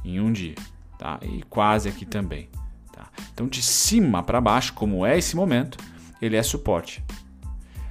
em 0.04 0.18
um 0.18 0.32
dia, 0.32 0.54
tá? 0.98 1.20
E 1.22 1.42
quase 1.42 1.88
aqui 1.88 2.06
também. 2.06 2.48
Tá? 2.92 3.08
Então 3.32 3.46
de 3.46 3.62
cima 3.62 4.22
para 4.22 4.40
baixo, 4.40 4.72
como 4.72 5.04
é 5.04 5.18
esse 5.18 5.36
momento, 5.36 5.78
ele 6.20 6.36
é 6.36 6.42
suporte. 6.42 7.04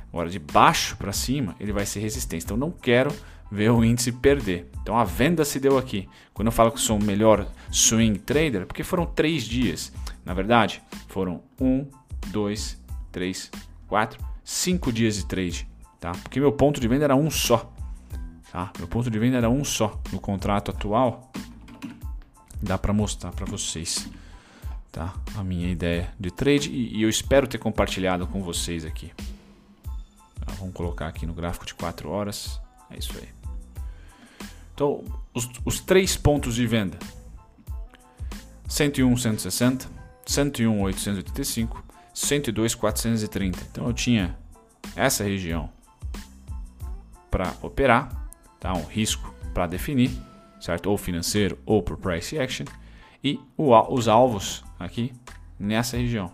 Agora 0.09 0.29
de 0.29 0.39
baixo 0.39 0.97
para 0.97 1.13
cima, 1.13 1.55
ele 1.59 1.71
vai 1.71 1.85
ser 1.85 2.00
resistência. 2.00 2.45
Então 2.45 2.57
não 2.57 2.71
quero 2.71 3.15
ver 3.51 3.69
o 3.71 3.83
índice 3.83 4.11
perder. 4.11 4.69
Então 4.81 4.97
a 4.97 5.03
venda 5.03 5.45
se 5.45 5.59
deu 5.59 5.77
aqui. 5.77 6.09
Quando 6.33 6.47
eu 6.47 6.51
falo 6.51 6.71
que 6.71 6.79
sou 6.79 6.97
o 6.97 7.03
melhor 7.03 7.47
swing 7.69 8.17
trader, 8.19 8.65
porque 8.65 8.83
foram 8.83 9.05
três 9.05 9.43
dias. 9.43 9.93
Na 10.25 10.33
verdade, 10.33 10.81
foram 11.07 11.43
um, 11.59 11.88
dois, 12.27 12.81
3, 13.11 13.51
4, 13.88 14.19
5 14.43 14.91
dias 14.91 15.15
de 15.15 15.25
trade, 15.25 15.67
tá? 16.01 16.12
Porque 16.13 16.39
meu 16.39 16.51
ponto 16.51 16.81
de 16.81 16.88
venda 16.88 17.05
era 17.05 17.15
um 17.15 17.29
só, 17.29 17.72
tá? 18.51 18.74
Meu 18.77 18.88
ponto 18.88 19.10
de 19.10 19.20
venda 19.20 19.38
era 19.38 19.50
um 19.50 19.63
só. 19.63 20.01
No 20.12 20.20
contrato 20.20 20.72
atual, 20.72 21.31
dá 22.62 22.77
para 22.77 22.91
mostrar 22.91 23.31
para 23.31 23.46
vocês, 23.46 24.10
tá? 24.91 25.13
A 25.38 25.43
minha 25.43 25.70
ideia 25.70 26.12
de 26.20 26.31
trade 26.31 26.72
e, 26.72 26.98
e, 26.98 27.03
eu 27.03 27.10
espero 27.10 27.48
ter 27.48 27.60
compartilhado 27.60 28.25
com 28.27 28.41
vocês 28.41 28.84
aqui. 28.84 29.13
Tá? 30.43 30.53
Vamos 30.58 30.74
colocar 30.74 31.08
aqui 31.08 31.25
no 31.25 31.34
gráfico 31.34 31.65
de 31.65 31.75
4 31.75 32.10
horas, 32.10 32.60
é 32.89 32.98
isso 32.98 33.13
aí. 33.15 33.29
Então, 34.74 35.03
os, 35.36 35.48
os 35.63 35.79
três 35.79 36.17
pontos 36.17 36.55
de 36.55 36.65
venda: 36.65 36.98
101, 38.67 39.17
160, 39.17 39.88
101, 40.25 40.81
885 40.81 41.84
102,430. 42.13 43.60
Então 43.72 43.88
eu 43.88 43.93
tinha 43.93 44.38
essa 44.96 45.24
região 45.24 45.70
para 47.31 47.53
operar, 47.61 48.29
tá? 48.59 48.73
um 48.73 48.85
risco 48.85 49.33
para 49.53 49.65
definir, 49.65 50.11
certo? 50.59 50.89
Ou 50.89 50.97
financeiro 50.97 51.57
ou 51.65 51.81
por 51.81 51.97
price 51.97 52.38
action, 52.38 52.65
e 53.23 53.39
o, 53.57 53.73
os 53.93 54.07
alvos 54.07 54.63
aqui 54.77 55.13
nessa 55.57 55.97
região. 55.97 56.29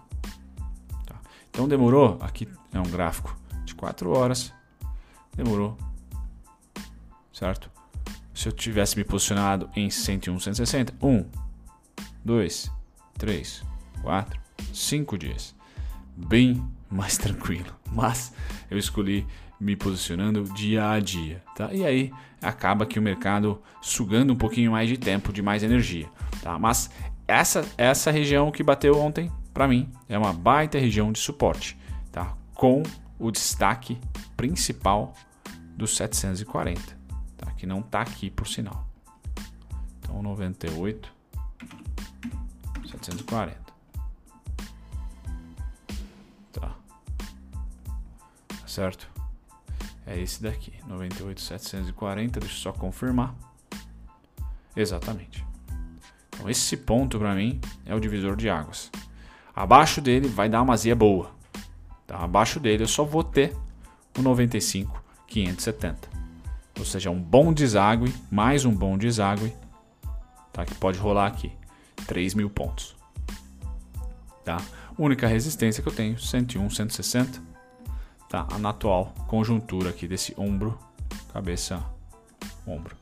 Tá? 1.06 1.16
Então 1.50 1.68
demorou, 1.68 2.18
aqui 2.20 2.48
é 2.74 2.80
um 2.80 2.90
gráfico 2.90 3.38
de 3.64 3.76
4 3.76 4.10
horas, 4.10 4.52
demorou, 5.36 5.78
certo? 7.32 7.70
Se 8.34 8.48
eu 8.48 8.52
tivesse 8.52 8.98
me 8.98 9.04
posicionado 9.04 9.70
em 9.76 9.90
101, 9.90 10.40
160, 10.40 10.94
1, 11.02 11.26
2, 12.26 12.72
3, 13.18 13.64
4, 14.02 14.40
5 14.74 15.18
dias 15.18 15.56
bem 16.18 16.64
mais 16.90 17.18
tranquilo. 17.18 17.74
Mas 17.92 18.34
eu 18.70 18.78
escolhi 18.78 19.26
me 19.60 19.76
posicionando 19.76 20.44
dia 20.54 20.90
a 20.90 21.00
dia, 21.00 21.44
tá? 21.56 21.74
E 21.74 21.86
aí 21.86 22.12
acaba 22.42 22.86
que 22.86 23.00
o 23.00 23.02
mercado 23.02 23.62
sugando 23.82 24.34
um 24.34 24.36
pouquinho 24.36 24.72
mais 24.72 24.88
de 24.88 24.98
tempo, 24.98 25.34
de 25.34 25.42
mais 25.42 25.64
energia, 25.64 26.08
tá? 26.42 26.58
Mas 26.60 26.90
essa 27.28 27.68
essa 27.78 28.12
região 28.12 28.52
que 28.52 28.64
bateu 28.64 29.00
ontem, 29.00 29.32
para 29.54 29.68
mim, 29.68 29.90
é 30.08 30.18
uma 30.18 30.34
baita 30.34 30.78
região 30.78 31.12
de 31.12 31.20
suporte, 31.20 31.78
tá? 32.12 32.36
Com 32.54 32.84
o 33.18 33.32
destaque 33.32 34.00
principal 34.36 35.14
dos 35.76 35.96
740, 35.98 36.82
tá? 37.38 37.52
Que 37.52 37.66
não 37.66 37.82
tá 37.82 38.02
aqui 38.02 38.30
por 38.30 38.48
sinal. 38.48 38.88
Então 40.00 40.22
98 40.22 41.12
740. 42.86 43.68
certo? 48.78 49.10
É 50.08 50.18
esse 50.18 50.42
daqui, 50.42 50.74
98,740. 50.88 52.40
Deixa 52.40 52.56
eu 52.56 52.60
só 52.60 52.72
confirmar. 52.72 53.36
Exatamente. 54.74 55.46
Então, 56.30 56.50
esse 56.50 56.78
ponto 56.78 57.20
para 57.20 57.36
mim 57.36 57.60
é 57.86 57.94
o 57.94 58.00
divisor 58.00 58.38
de 58.38 58.50
águas. 58.50 58.90
Abaixo 59.54 60.00
dele 60.00 60.30
vai 60.30 60.48
dar 60.48 60.62
uma 60.62 60.78
zia 60.78 60.96
boa. 60.96 61.32
Tá? 62.06 62.20
Abaixo 62.20 62.58
dele 62.58 62.84
eu 62.84 62.88
só 62.88 63.04
vou 63.04 63.22
ter 63.22 63.54
o 64.18 64.22
95,570. 64.22 66.10
Ou 66.80 66.86
seja, 66.86 67.10
um 67.10 67.22
bom 67.22 67.52
deságue, 67.52 68.14
mais 68.32 68.64
um 68.64 68.74
bom 68.74 68.98
deságue, 68.98 69.54
tá? 70.54 70.64
que 70.64 70.76
pode 70.76 71.00
rolar 71.00 71.28
aqui. 71.28 71.52
3 72.06 72.34
mil 72.34 72.50
pontos. 72.50 72.96
Tá? 74.46 74.62
Única 74.98 75.28
resistência 75.28 75.84
que 75.84 75.90
eu 75.90 75.94
tenho, 75.94 76.18
101, 76.18 76.70
160 76.70 77.47
tá? 78.30 78.48
na 78.60 78.70
atual 78.70 79.14
conjuntura 79.28 79.90
aqui 79.90 80.08
desse 80.08 80.34
ombro, 80.38 80.78
cabeça, 81.34 81.84
ombro. 82.66 82.96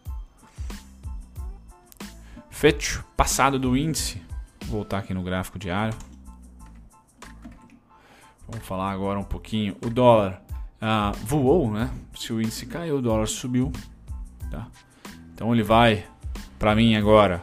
Fecho, 2.49 3.03
passado 3.17 3.59
do 3.59 3.75
índice, 3.75 4.21
vou 4.61 4.77
voltar 4.77 4.99
aqui 4.99 5.13
no 5.13 5.23
gráfico 5.23 5.59
diário. 5.59 5.97
Vamos 8.47 8.65
falar 8.65 8.91
agora 8.91 9.19
um 9.19 9.23
pouquinho. 9.23 9.75
O 9.83 9.89
dólar 9.89 10.41
uh, 10.81 11.17
voou, 11.25 11.71
né? 11.71 11.91
Se 12.15 12.31
o 12.31 12.39
índice 12.39 12.65
caiu, 12.65 12.97
o 12.97 13.01
dólar 13.01 13.27
subiu. 13.27 13.71
Tá? 14.49 14.67
Então 15.33 15.53
ele 15.53 15.63
vai, 15.63 16.05
para 16.57 16.75
mim 16.75 16.95
agora, 16.95 17.41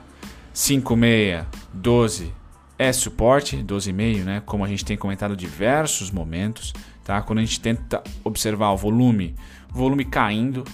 5,6, 0.54 1.44
12 1.72 2.32
é 2.78 2.92
suporte, 2.92 3.56
12,5, 3.58 4.24
né? 4.24 4.42
Como 4.44 4.64
a 4.64 4.68
gente 4.68 4.84
tem 4.84 4.96
comentado 4.96 5.36
diversos 5.36 6.10
momentos. 6.10 6.72
Tá? 7.04 7.20
Quando 7.22 7.40
a 7.40 7.44
gente 7.44 7.60
tenta 7.60 8.02
observar 8.24 8.70
o 8.70 8.76
volume, 8.76 9.34
volume 9.70 10.04
caindo, 10.04 10.64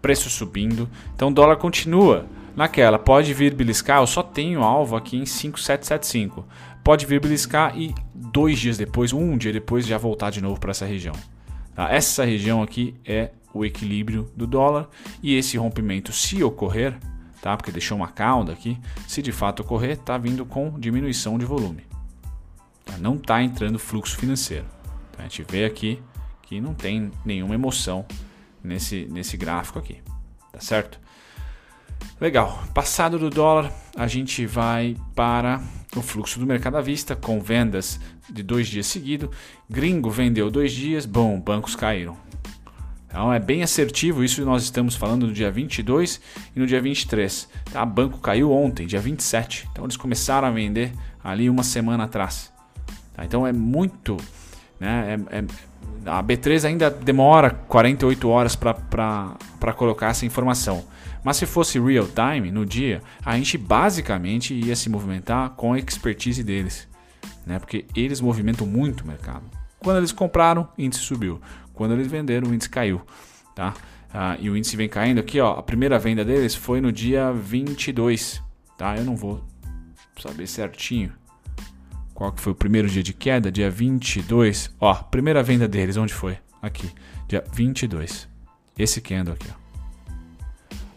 preço 0.00 0.30
subindo, 0.30 0.88
então 1.14 1.28
o 1.28 1.34
dólar 1.34 1.56
continua 1.56 2.26
naquela. 2.54 2.98
Pode 2.98 3.34
vir 3.34 3.54
beliscar, 3.54 4.00
eu 4.00 4.06
só 4.06 4.22
tenho 4.22 4.62
alvo 4.62 4.96
aqui 4.96 5.16
em 5.16 5.26
5775. 5.26 6.46
Pode 6.82 7.04
vir 7.04 7.20
beliscar 7.20 7.76
e 7.76 7.94
dois 8.14 8.58
dias 8.58 8.78
depois, 8.78 9.12
um 9.12 9.36
dia 9.36 9.52
depois, 9.52 9.86
já 9.86 9.98
voltar 9.98 10.30
de 10.30 10.40
novo 10.40 10.58
para 10.58 10.70
essa 10.70 10.86
região. 10.86 11.14
Tá? 11.74 11.92
Essa 11.92 12.24
região 12.24 12.62
aqui 12.62 12.94
é 13.04 13.30
o 13.52 13.64
equilíbrio 13.64 14.30
do 14.36 14.46
dólar 14.46 14.88
e 15.22 15.34
esse 15.34 15.58
rompimento, 15.58 16.12
se 16.12 16.42
ocorrer, 16.42 16.96
tá? 17.42 17.56
porque 17.56 17.72
deixou 17.72 17.96
uma 17.96 18.08
cauda 18.08 18.52
aqui, 18.52 18.78
se 19.06 19.20
de 19.20 19.32
fato 19.32 19.60
ocorrer, 19.60 19.92
está 19.92 20.16
vindo 20.16 20.46
com 20.46 20.78
diminuição 20.78 21.38
de 21.38 21.44
volume. 21.44 21.82
Tá? 22.84 22.96
Não 22.98 23.16
está 23.16 23.42
entrando 23.42 23.78
fluxo 23.78 24.16
financeiro. 24.16 24.75
A 25.18 25.22
gente 25.22 25.44
vê 25.48 25.64
aqui 25.64 26.02
que 26.42 26.60
não 26.60 26.74
tem 26.74 27.10
nenhuma 27.24 27.54
emoção 27.54 28.06
nesse, 28.62 29.06
nesse 29.10 29.36
gráfico 29.36 29.78
aqui, 29.78 29.98
tá 30.52 30.60
certo? 30.60 31.00
Legal, 32.20 32.62
passado 32.72 33.18
do 33.18 33.28
dólar, 33.28 33.72
a 33.96 34.06
gente 34.06 34.46
vai 34.46 34.96
para 35.14 35.60
o 35.94 36.02
fluxo 36.02 36.38
do 36.38 36.46
mercado 36.46 36.76
à 36.76 36.80
vista, 36.80 37.16
com 37.16 37.40
vendas 37.40 38.00
de 38.28 38.42
dois 38.42 38.68
dias 38.68 38.86
seguidos. 38.86 39.30
Gringo 39.68 40.10
vendeu 40.10 40.50
dois 40.50 40.72
dias, 40.72 41.04
bom, 41.04 41.40
bancos 41.40 41.74
caíram. 41.74 42.16
Então 43.06 43.32
é 43.32 43.38
bem 43.38 43.62
assertivo, 43.62 44.22
isso 44.22 44.44
nós 44.44 44.62
estamos 44.62 44.94
falando 44.94 45.26
no 45.26 45.32
dia 45.32 45.50
22 45.50 46.20
e 46.54 46.60
no 46.60 46.66
dia 46.66 46.82
23. 46.82 47.48
Tá? 47.72 47.84
Banco 47.84 48.18
caiu 48.18 48.52
ontem, 48.52 48.86
dia 48.86 49.00
27. 49.00 49.66
Então 49.72 49.84
eles 49.84 49.96
começaram 49.96 50.46
a 50.46 50.50
vender 50.50 50.92
ali 51.24 51.48
uma 51.48 51.62
semana 51.62 52.04
atrás. 52.04 52.52
Tá? 53.14 53.24
Então 53.24 53.46
é 53.46 53.52
muito. 53.52 54.18
Né? 54.78 55.18
É, 55.30 55.38
é, 55.38 55.44
a 56.06 56.22
B3 56.22 56.64
ainda 56.64 56.90
demora 56.90 57.50
48 57.50 58.28
horas 58.28 58.54
para 58.54 59.72
colocar 59.76 60.08
essa 60.08 60.24
informação. 60.24 60.84
Mas 61.24 61.38
se 61.38 61.46
fosse 61.46 61.80
real 61.80 62.06
time 62.06 62.52
no 62.52 62.64
dia, 62.64 63.02
a 63.24 63.36
gente 63.36 63.58
basicamente 63.58 64.54
ia 64.54 64.76
se 64.76 64.88
movimentar 64.88 65.50
com 65.50 65.72
a 65.72 65.78
expertise 65.78 66.44
deles, 66.44 66.86
né? 67.44 67.58
Porque 67.58 67.84
eles 67.96 68.20
movimentam 68.20 68.64
muito 68.64 69.00
o 69.00 69.06
mercado. 69.08 69.42
Quando 69.80 69.96
eles 69.96 70.12
compraram, 70.12 70.68
o 70.78 70.80
índice 70.80 71.02
subiu. 71.02 71.40
Quando 71.74 71.94
eles 71.94 72.06
venderam, 72.06 72.48
o 72.48 72.54
índice 72.54 72.70
caiu, 72.70 73.02
tá? 73.56 73.74
Ah, 74.14 74.36
e 74.38 74.48
o 74.48 74.56
índice 74.56 74.76
vem 74.76 74.88
caindo 74.88 75.18
aqui, 75.18 75.40
ó. 75.40 75.58
A 75.58 75.62
primeira 75.62 75.98
venda 75.98 76.24
deles 76.24 76.54
foi 76.54 76.80
no 76.80 76.92
dia 76.92 77.32
22, 77.32 78.40
tá? 78.78 78.96
Eu 78.96 79.04
não 79.04 79.16
vou 79.16 79.44
saber 80.16 80.46
certinho 80.46 81.12
qual 82.16 82.32
que 82.32 82.40
foi 82.40 82.52
o 82.52 82.56
primeiro 82.56 82.88
dia 82.88 83.02
de 83.02 83.12
queda, 83.12 83.52
dia 83.52 83.70
22. 83.70 84.74
Ó, 84.80 84.94
primeira 84.94 85.42
venda 85.42 85.68
deles, 85.68 85.98
onde 85.98 86.14
foi? 86.14 86.38
Aqui, 86.62 86.90
dia 87.28 87.44
22. 87.52 88.26
Esse 88.78 89.02
candle 89.02 89.34
aqui, 89.34 89.48
ó. 89.50 89.66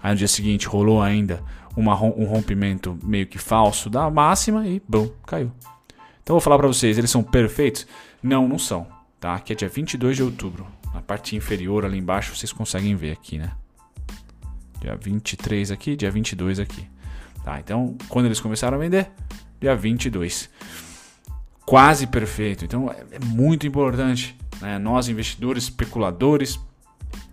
Aí 0.02 0.12
no 0.12 0.18
dia 0.18 0.30
seguinte 0.30 0.66
rolou 0.66 1.02
ainda 1.02 1.44
uma, 1.76 1.94
um 2.02 2.24
rompimento 2.24 2.98
meio 3.04 3.28
que 3.28 3.38
falso 3.38 3.90
da 3.90 4.10
máxima 4.10 4.66
e 4.66 4.82
bum, 4.88 5.12
caiu. 5.28 5.52
Então 6.24 6.36
vou 6.36 6.40
falar 6.40 6.58
para 6.58 6.68
vocês, 6.68 6.98
eles 6.98 7.12
são 7.12 7.22
perfeitos? 7.22 7.86
Não, 8.24 8.48
não 8.48 8.58
são, 8.58 8.88
tá? 9.20 9.36
Aqui 9.36 9.52
é 9.52 9.56
dia 9.58 9.68
22 9.68 10.16
de 10.16 10.24
outubro. 10.24 10.66
Na 10.94 11.02
parte 11.02 11.36
inferior 11.36 11.84
ali 11.84 11.98
embaixo 11.98 12.34
vocês 12.34 12.54
conseguem 12.54 12.96
ver 12.96 13.12
aqui, 13.12 13.38
né? 13.38 13.52
Dia 14.80 14.96
23 14.96 15.70
aqui, 15.70 15.98
dia 15.98 16.10
22 16.10 16.62
aqui. 16.62 16.88
Tá, 17.44 17.60
então 17.60 17.98
quando 18.08 18.28
eles 18.28 18.40
começaram 18.40 18.78
a 18.78 18.80
vender? 18.80 19.12
Dia 19.60 19.76
22. 19.76 20.50
Quase 21.70 22.08
perfeito. 22.08 22.66
Então 22.66 22.90
é, 22.90 23.18
é 23.18 23.20
muito 23.24 23.68
importante, 23.68 24.36
né? 24.60 24.80
Nós 24.80 25.08
investidores, 25.08 25.66
especuladores, 25.66 26.60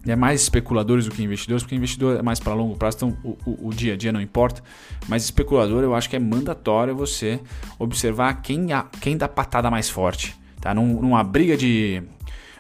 é 0.07 0.15
mais 0.15 0.43
especuladores 0.43 1.07
do 1.07 1.11
que 1.11 1.23
investidores, 1.23 1.63
porque 1.63 1.75
investidor 1.75 2.19
é 2.19 2.23
mais 2.23 2.39
para 2.39 2.53
longo 2.53 2.77
prazo, 2.77 2.99
então 2.99 3.17
o, 3.25 3.31
o, 3.47 3.69
o, 3.69 3.71
dia 3.73 3.95
a 3.95 3.97
dia 3.97 4.13
não 4.13 4.21
importa. 4.21 4.63
Mas 5.09 5.25
especulador, 5.25 5.83
eu 5.83 5.95
acho 5.95 6.11
que 6.11 6.17
é 6.17 6.19
mandatório 6.19 6.95
você 6.95 7.41
observar 7.79 8.43
quem, 8.43 8.75
a, 8.75 8.85
quem 9.01 9.17
dá 9.17 9.27
patada 9.27 9.71
mais 9.71 9.89
forte. 9.89 10.37
Tá? 10.61 10.75
Num, 10.75 11.01
numa 11.01 11.25
briga 11.25 11.57
de 11.57 12.03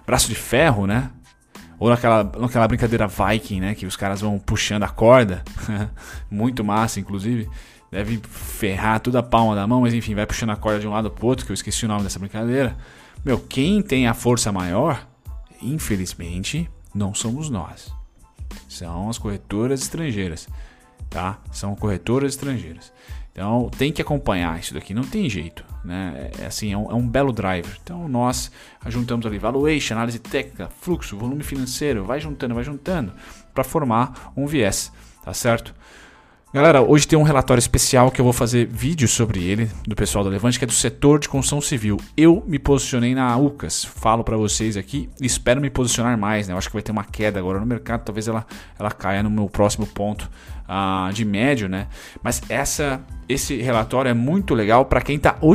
braço 0.07 0.31
de 0.31 0.35
ferro, 0.35 0.87
né? 0.87 1.11
Ou 1.79 1.91
naquela, 1.91 2.25
naquela 2.25 2.67
brincadeira 2.67 3.07
Viking, 3.07 3.61
né? 3.61 3.75
Que 3.75 3.85
os 3.85 3.97
caras 3.97 4.23
vão 4.23 4.39
puxando 4.39 4.85
a 4.85 4.89
corda. 4.89 5.45
Muito 6.31 6.65
massa, 6.65 6.99
inclusive. 6.99 7.47
Deve 7.91 8.21
ferrar 8.29 9.01
toda 9.01 9.21
a 9.21 9.23
palma 9.23 9.55
da 9.55 9.67
mão, 9.67 9.83
mas 9.83 9.95
enfim, 9.95 10.15
vai 10.15 10.27
puxando 10.27 10.51
a 10.51 10.57
corda 10.57 10.81
de 10.81 10.89
um 10.89 10.91
lado 10.91 11.11
pro 11.11 11.27
outro, 11.27 11.47
que 11.47 11.53
eu 11.53 11.55
esqueci 11.55 11.85
o 11.85 11.89
nome 11.89 12.03
dessa 12.03 12.19
brincadeira. 12.19 12.77
Meu, 13.25 13.39
quem 13.39 13.83
tem 13.83 14.07
a 14.07 14.15
força 14.15 14.53
maior, 14.53 15.07
infelizmente, 15.63 16.69
não 16.95 17.15
somos 17.15 17.49
nós. 17.49 17.93
São 18.69 19.09
as 19.09 19.19
corretoras 19.19 19.83
estrangeiras, 19.83 20.49
tá? 21.09 21.39
São 21.51 21.75
corretoras 21.75 22.33
estrangeiras. 22.33 22.93
Então 23.37 23.69
tem 23.77 23.93
que 23.93 24.01
acompanhar 24.01 24.59
isso 24.59 24.73
daqui, 24.73 24.95
não 24.95 25.03
tem 25.03 25.29
jeito, 25.29 25.63
né? 25.85 26.31
É, 26.39 26.45
é 26.45 26.47
assim, 26.47 26.73
é 26.73 26.79
um, 26.79 26.91
é 26.91 26.95
um, 26.95 27.07
belo 27.07 27.33
driver. 27.33 27.79
Então 27.83 28.09
nós 28.09 28.51
juntamos 28.87 29.27
ali 29.27 29.39
valuation, 29.39 29.93
análise 29.93 30.19
técnica, 30.19 30.71
fluxo, 30.81 31.19
volume 31.19 31.43
financeiro, 31.43 32.03
vai 32.03 32.19
juntando, 32.19 32.55
vai 32.55 32.65
juntando 32.65 33.13
para 33.53 33.63
formar 33.63 34.33
um 34.35 34.47
viés, 34.47 34.91
tá 35.23 35.35
certo? 35.35 35.75
Galera, 36.55 36.81
hoje 36.81 37.09
tem 37.09 37.19
um 37.19 37.25
relatório 37.25 37.59
especial 37.59 38.09
que 38.09 38.21
eu 38.21 38.25
vou 38.25 38.33
fazer 38.33 38.67
vídeo 38.67 39.09
sobre 39.09 39.43
ele, 39.43 39.69
do 39.87 39.97
pessoal 39.97 40.23
do 40.23 40.31
Levante, 40.31 40.59
que 40.59 40.65
é 40.65 40.67
do 40.67 40.73
setor 40.73 41.19
de 41.19 41.29
construção 41.29 41.61
civil. 41.61 41.99
Eu 42.17 42.43
me 42.47 42.57
posicionei 42.57 43.17
na 43.17 43.37
UCAS, 43.37 43.85
falo 43.85 44.23
para 44.23 44.37
vocês 44.37 44.77
aqui, 44.77 45.11
espero 45.21 45.61
me 45.61 45.69
posicionar 45.69 46.17
mais, 46.17 46.47
né? 46.47 46.55
Eu 46.55 46.59
acho 46.59 46.69
que 46.69 46.75
vai 46.75 46.83
ter 46.83 46.93
uma 46.93 47.05
queda 47.05 47.41
agora 47.41 47.59
no 47.59 47.67
mercado, 47.67 48.05
talvez 48.05 48.29
ela, 48.29 48.47
ela 48.79 48.93
caia 48.93 49.25
no 49.25 49.31
meu 49.31 49.49
próximo 49.49 49.89
ponto 49.89 50.31
uh, 50.69 51.13
de 51.13 51.25
médio, 51.25 51.69
né? 51.69 51.89
Mas 52.23 52.41
essa, 52.49 53.05
esse 53.29 53.61
relatório 53.61 54.09
é 54.09 54.15
muito 54.15 54.55
legal 54.55 54.85
para 54.85 55.01
quem 55.01 55.17
está 55.17 55.37
uh, 55.43 55.51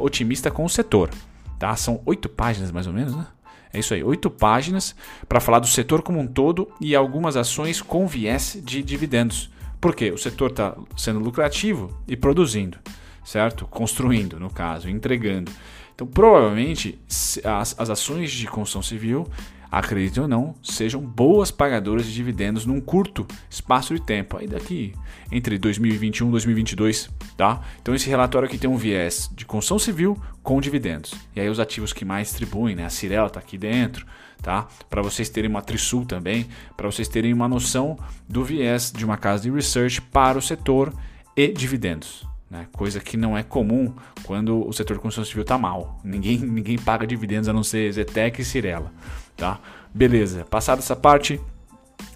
otimista 0.00 0.50
com 0.50 0.64
o 0.64 0.68
setor, 0.68 1.08
tá? 1.56 1.74
São 1.76 2.02
oito 2.04 2.28
páginas 2.28 2.72
mais 2.72 2.88
ou 2.88 2.92
menos, 2.92 3.14
né? 3.14 3.26
É 3.72 3.78
isso 3.78 3.94
aí, 3.94 4.02
oito 4.02 4.28
páginas 4.28 4.94
para 5.28 5.40
falar 5.40 5.60
do 5.60 5.68
setor 5.68 6.02
como 6.02 6.18
um 6.18 6.26
todo 6.26 6.68
e 6.80 6.96
algumas 6.96 7.36
ações 7.36 7.80
com 7.80 8.08
viés 8.08 8.58
de 8.62 8.82
dividendos. 8.82 9.53
Porque 9.84 10.10
o 10.10 10.16
setor 10.16 10.48
está 10.48 10.74
sendo 10.96 11.18
lucrativo 11.18 11.94
e 12.08 12.16
produzindo, 12.16 12.78
certo? 13.22 13.66
Construindo, 13.66 14.40
no 14.40 14.48
caso, 14.48 14.88
entregando. 14.88 15.52
Então, 15.94 16.06
provavelmente, 16.06 16.98
as, 17.06 17.74
as 17.78 17.90
ações 17.90 18.32
de 18.32 18.46
construção 18.46 18.80
civil, 18.80 19.28
acreditem 19.70 20.22
ou 20.22 20.28
não, 20.28 20.54
sejam 20.62 21.02
boas 21.02 21.50
pagadoras 21.50 22.06
de 22.06 22.14
dividendos 22.14 22.64
num 22.64 22.80
curto 22.80 23.26
espaço 23.50 23.92
de 23.92 24.00
tempo, 24.00 24.38
aí 24.38 24.46
daqui 24.46 24.94
entre 25.30 25.58
2021 25.58 26.28
e 26.28 26.30
2022, 26.30 27.10
tá? 27.36 27.60
Então, 27.82 27.94
esse 27.94 28.08
relatório 28.08 28.48
aqui 28.48 28.56
tem 28.56 28.70
um 28.70 28.78
viés 28.78 29.30
de 29.36 29.44
construção 29.44 29.78
civil 29.78 30.18
com 30.42 30.62
dividendos. 30.62 31.12
E 31.36 31.40
aí, 31.40 31.48
os 31.50 31.60
ativos 31.60 31.92
que 31.92 32.06
mais 32.06 32.28
distribuem, 32.28 32.74
né? 32.74 32.86
A 32.86 32.88
Cirela 32.88 33.26
está 33.26 33.38
aqui 33.38 33.58
dentro, 33.58 34.06
tá? 34.44 34.68
Para 34.90 35.02
vocês 35.02 35.28
terem 35.30 35.50
uma 35.50 35.62
Trisul 35.62 36.04
também, 36.04 36.46
para 36.76 36.86
vocês 36.86 37.08
terem 37.08 37.32
uma 37.32 37.48
noção 37.48 37.98
do 38.28 38.44
viés 38.44 38.92
de 38.92 39.04
uma 39.04 39.16
casa 39.16 39.42
de 39.42 39.50
research 39.50 40.02
para 40.02 40.38
o 40.38 40.42
setor 40.42 40.92
e 41.34 41.48
dividendos. 41.48 42.26
Né? 42.50 42.68
Coisa 42.72 43.00
que 43.00 43.16
não 43.16 43.36
é 43.36 43.42
comum 43.42 43.92
quando 44.22 44.68
o 44.68 44.72
setor 44.72 44.98
de 44.98 45.02
construção 45.02 45.24
civil 45.24 45.42
está 45.42 45.56
mal. 45.56 45.98
Ninguém, 46.04 46.36
ninguém 46.44 46.78
paga 46.78 47.06
dividendos 47.06 47.48
a 47.48 47.52
não 47.52 47.64
ser 47.64 47.90
Zetec 47.90 48.40
e 48.40 48.44
Cirela. 48.44 48.92
Tá? 49.34 49.58
Beleza, 49.92 50.44
passada 50.44 50.80
essa 50.80 50.94
parte, 50.94 51.40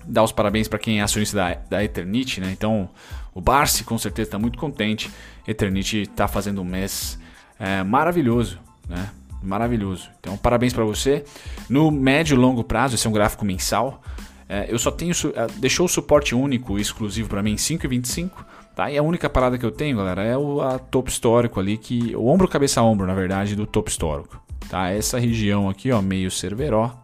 dá 0.04 0.22
os 0.22 0.30
parabéns 0.30 0.68
para 0.68 0.78
quem 0.78 1.00
é 1.00 1.02
acionista 1.02 1.36
da, 1.36 1.54
da 1.54 1.82
Eternit. 1.82 2.42
Né? 2.42 2.52
Então, 2.52 2.90
o 3.34 3.40
Barsi 3.40 3.84
com 3.84 3.96
certeza 3.96 4.28
está 4.28 4.38
muito 4.38 4.58
contente. 4.58 5.10
Eternit 5.46 6.02
está 6.02 6.28
fazendo 6.28 6.60
um 6.60 6.64
mês 6.64 7.18
é, 7.58 7.82
maravilhoso. 7.82 8.60
Né? 8.86 9.10
Maravilhoso. 9.42 10.08
Então, 10.20 10.36
parabéns 10.36 10.72
para 10.72 10.84
você. 10.84 11.24
No 11.68 11.90
médio 11.90 12.34
e 12.34 12.38
longo 12.38 12.64
prazo, 12.64 12.94
esse 12.94 13.06
é 13.06 13.10
um 13.10 13.12
gráfico 13.12 13.44
mensal. 13.44 14.02
É, 14.48 14.66
eu 14.68 14.78
só 14.78 14.90
tenho. 14.90 15.12
É, 15.34 15.46
deixou 15.58 15.86
o 15.86 15.88
suporte 15.88 16.34
único 16.34 16.78
exclusivo 16.78 17.28
para 17.28 17.42
mim 17.42 17.54
5,25. 17.54 18.30
Tá? 18.74 18.90
E 18.90 18.96
a 18.96 19.02
única 19.02 19.28
parada 19.28 19.58
que 19.58 19.66
eu 19.66 19.72
tenho, 19.72 19.96
galera, 19.96 20.22
é 20.22 20.36
o 20.36 20.78
topo 20.90 21.08
histórico 21.10 21.58
ali, 21.58 21.76
que 21.76 22.14
o 22.14 22.28
ombro 22.28 22.46
cabeça 22.46 22.80
ombro, 22.80 23.06
na 23.06 23.14
verdade, 23.14 23.56
do 23.56 23.66
topo 23.66 23.90
histórico. 23.90 24.40
Tá? 24.68 24.88
Essa 24.90 25.18
região 25.18 25.68
aqui, 25.68 25.90
ó, 25.90 26.00
meio 26.00 26.30
cerveró, 26.30 26.94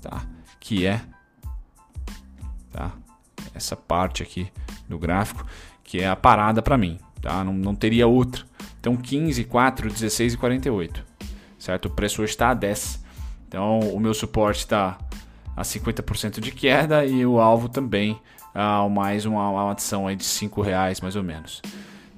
tá? 0.00 0.24
Que 0.60 0.86
é 0.86 1.00
tá? 2.72 2.92
Essa 3.54 3.76
parte 3.76 4.22
aqui 4.22 4.48
do 4.88 4.98
gráfico, 4.98 5.46
que 5.84 6.00
é 6.00 6.08
a 6.08 6.16
parada 6.16 6.62
para 6.62 6.78
mim, 6.78 6.98
tá? 7.20 7.44
Não, 7.44 7.52
não 7.52 7.74
teria 7.74 8.06
outra. 8.06 8.44
Então 8.80 8.96
15, 8.96 9.44
4, 9.44 9.90
16 9.90 10.34
e 10.34 10.36
48 10.36 11.04
certo? 11.62 11.86
O 11.86 11.90
preço 11.90 12.22
hoje 12.22 12.32
está 12.32 12.50
a 12.50 12.54
10. 12.54 13.04
Então 13.46 13.78
o 13.78 14.00
meu 14.00 14.12
suporte 14.12 14.58
está 14.58 14.98
a 15.56 15.62
50% 15.62 16.40
de 16.40 16.50
queda 16.50 17.04
e 17.04 17.24
o 17.24 17.38
alvo 17.38 17.68
também 17.68 18.20
a 18.52 18.86
mais 18.88 19.24
uma, 19.24 19.70
adição 19.70 20.08
aí 20.08 20.16
de 20.16 20.24
5 20.24 20.60
reais 20.60 21.00
mais 21.00 21.14
ou 21.14 21.22
menos. 21.22 21.62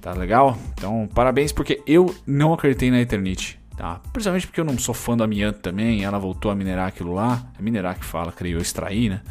Tá 0.01 0.13
legal? 0.13 0.57
Então 0.73 1.07
parabéns 1.13 1.51
porque 1.51 1.81
eu 1.85 2.13
não 2.25 2.53
acreditei 2.53 2.89
na 2.89 2.99
Eternity. 2.99 3.59
Tá? 3.77 3.99
Principalmente 4.11 4.47
porque 4.47 4.59
eu 4.59 4.65
não 4.65 4.79
sou 4.79 4.95
fã 4.95 5.15
do 5.15 5.23
amianto 5.23 5.59
também, 5.59 6.03
ela 6.03 6.17
voltou 6.17 6.49
a 6.49 6.55
minerar 6.55 6.87
aquilo 6.87 7.13
lá, 7.13 7.43
é 7.59 7.61
minerar 7.61 7.99
que 7.99 8.05
fala, 8.05 8.31
creio, 8.31 8.57
extrair, 8.57 9.09
né? 9.09 9.21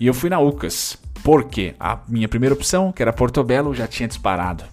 E 0.00 0.08
eu 0.08 0.12
fui 0.12 0.28
na 0.28 0.40
UCAS, 0.40 0.98
porque 1.22 1.76
a 1.78 2.00
minha 2.08 2.28
primeira 2.28 2.52
opção, 2.52 2.90
que 2.90 3.00
era 3.00 3.12
Portobello, 3.12 3.72
já 3.72 3.86
tinha 3.86 4.08
disparado. 4.08 4.64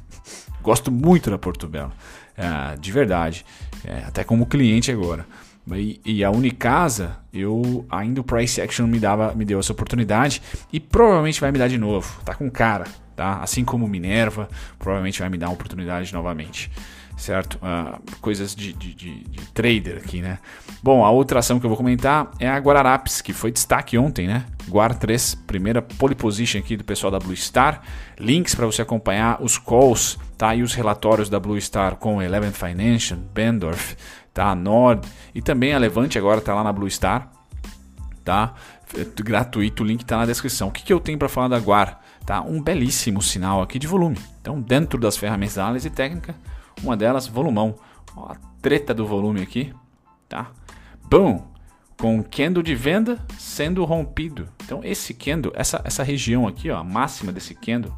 Gosto 0.60 0.92
muito 0.92 1.30
da 1.30 1.38
Portobello, 1.38 1.90
é, 2.36 2.76
de 2.76 2.92
verdade 2.92 3.46
é, 3.86 4.04
até 4.06 4.24
como 4.24 4.46
cliente 4.46 4.90
agora. 4.90 5.26
E, 5.72 6.00
e, 6.04 6.24
a 6.24 6.30
Unicasa, 6.30 7.16
eu 7.32 7.86
ainda 7.88 8.20
o 8.20 8.24
price 8.24 8.60
action 8.60 8.86
me 8.86 8.98
dava, 8.98 9.34
me 9.34 9.46
deu 9.46 9.58
essa 9.58 9.72
oportunidade 9.72 10.42
e 10.70 10.78
provavelmente 10.78 11.40
vai 11.40 11.50
me 11.50 11.58
dar 11.58 11.68
de 11.68 11.78
novo. 11.78 12.20
Tá 12.22 12.34
com 12.34 12.50
cara, 12.50 12.84
tá? 13.16 13.38
Assim 13.42 13.64
como 13.64 13.88
Minerva, 13.88 14.48
provavelmente 14.78 15.20
vai 15.20 15.30
me 15.30 15.38
dar 15.38 15.48
uma 15.48 15.54
oportunidade 15.54 16.12
novamente 16.12 16.70
certo? 17.16 17.54
Uh, 17.56 18.00
coisas 18.20 18.54
de, 18.54 18.72
de, 18.72 18.94
de, 18.94 19.24
de, 19.24 19.46
trader 19.52 19.98
aqui, 19.98 20.20
né? 20.20 20.38
Bom, 20.82 21.04
a 21.04 21.10
outra 21.10 21.38
ação 21.38 21.58
que 21.58 21.66
eu 21.66 21.70
vou 21.70 21.76
comentar 21.76 22.30
é 22.38 22.48
a 22.48 22.58
Guararapes, 22.58 23.20
que 23.20 23.32
foi 23.32 23.50
destaque 23.52 23.96
ontem, 23.96 24.26
né? 24.26 24.44
Guar 24.68 24.94
3, 24.94 25.34
primeira 25.46 25.80
pole 25.80 26.14
position 26.14 26.58
aqui 26.58 26.76
do 26.76 26.84
pessoal 26.84 27.10
da 27.10 27.18
Blue 27.18 27.36
Star. 27.36 27.82
Links 28.18 28.54
para 28.54 28.66
você 28.66 28.82
acompanhar 28.82 29.42
os 29.42 29.58
calls, 29.58 30.18
tá? 30.36 30.54
E 30.54 30.62
os 30.62 30.74
relatórios 30.74 31.28
da 31.28 31.38
Blue 31.38 31.60
Star 31.60 31.96
com 31.96 32.20
Eleven 32.20 32.52
Financial, 32.52 33.18
Bendorf, 33.18 33.96
tá? 34.32 34.54
Nord 34.54 35.06
e 35.34 35.40
também 35.40 35.72
a 35.74 35.78
Levante 35.78 36.18
agora 36.18 36.40
tá 36.40 36.54
lá 36.54 36.64
na 36.64 36.72
Blue 36.72 36.90
Star, 36.90 37.30
tá? 38.24 38.54
É 38.96 39.04
gratuito, 39.22 39.82
o 39.82 39.86
link 39.86 40.02
está 40.02 40.16
na 40.16 40.26
descrição. 40.26 40.68
O 40.68 40.72
que, 40.72 40.82
que 40.82 40.92
eu 40.92 41.00
tenho 41.00 41.18
para 41.18 41.28
falar 41.28 41.48
da 41.48 41.58
Guar? 41.58 42.00
Tá? 42.24 42.40
Um 42.40 42.62
belíssimo 42.62 43.20
sinal 43.20 43.60
aqui 43.60 43.78
de 43.78 43.86
volume. 43.86 44.18
Então, 44.40 44.60
dentro 44.60 44.98
das 44.98 45.16
ferramentas 45.16 45.56
da 45.56 45.64
análise 45.64 45.90
técnica, 45.90 46.34
uma 46.82 46.96
delas, 46.96 47.26
volumão. 47.26 47.76
Ó 48.16 48.32
a 48.32 48.36
treta 48.60 48.94
do 48.94 49.06
volume 49.06 49.42
aqui, 49.42 49.74
tá? 50.28 50.50
Bom, 51.02 51.52
com 51.98 52.18
o 52.18 52.24
candle 52.24 52.62
de 52.62 52.74
venda 52.74 53.18
sendo 53.38 53.84
rompido. 53.84 54.48
Então 54.64 54.80
esse 54.82 55.14
candle, 55.14 55.52
essa, 55.54 55.80
essa 55.84 56.02
região 56.02 56.46
aqui, 56.46 56.70
ó, 56.70 56.78
a 56.78 56.84
máxima 56.84 57.32
desse 57.32 57.54
candle, 57.54 57.92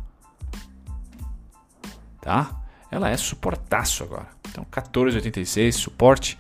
tá? 2.21 2.63
Ela 2.91 3.11
é 3.11 3.17
suportaço 3.17 4.03
agora. 4.05 4.29
Então 4.51 4.65
14,86 4.71 5.73
suporte, 5.73 6.39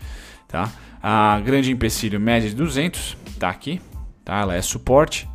tá? 0.48 0.72
A 1.02 1.40
grande 1.40 1.70
empecilho 1.70 2.18
média 2.18 2.48
de 2.48 2.54
200 2.56 3.16
tá 3.38 3.48
aqui, 3.48 3.80
tá? 4.24 4.40
Ela 4.40 4.54
é 4.54 4.62
suporte 4.62 5.28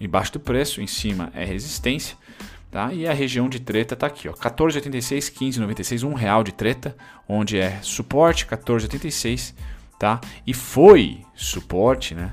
embaixo 0.00 0.32
do 0.32 0.40
preço, 0.40 0.80
em 0.80 0.86
cima 0.86 1.30
é 1.34 1.44
resistência. 1.44 2.16
Tá? 2.70 2.92
E 2.92 3.06
a 3.06 3.14
região 3.14 3.48
de 3.48 3.60
treta 3.60 3.94
está 3.94 4.06
aqui, 4.06 4.28
ó, 4.28 4.32
14,86, 4.32 5.32
15,96, 5.32 6.06
um 6.06 6.12
real 6.12 6.44
de 6.44 6.52
treta, 6.52 6.94
onde 7.26 7.58
é 7.58 7.80
suporte 7.80 8.44
14,86, 8.46 9.54
tá? 9.98 10.20
E 10.46 10.52
foi 10.52 11.22
suporte, 11.34 12.14
né? 12.14 12.32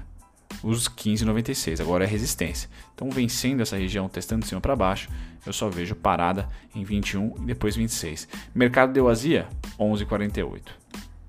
Os 0.61 0.89
15,96, 0.89 1.79
agora 1.79 2.03
é 2.03 2.07
resistência. 2.07 2.69
Então, 2.93 3.09
vencendo 3.09 3.61
essa 3.61 3.77
região, 3.77 4.09
testando 4.09 4.41
de 4.41 4.49
cima 4.49 4.59
para 4.59 4.75
baixo, 4.75 5.09
eu 5.45 5.53
só 5.53 5.69
vejo 5.69 5.95
parada 5.95 6.49
em 6.73 6.83
21 6.83 7.35
e 7.37 7.45
depois 7.45 7.75
26. 7.77 8.27
Mercado 8.53 8.91
deu 8.91 9.07
azia, 9.07 9.47
11,48, 9.79 10.63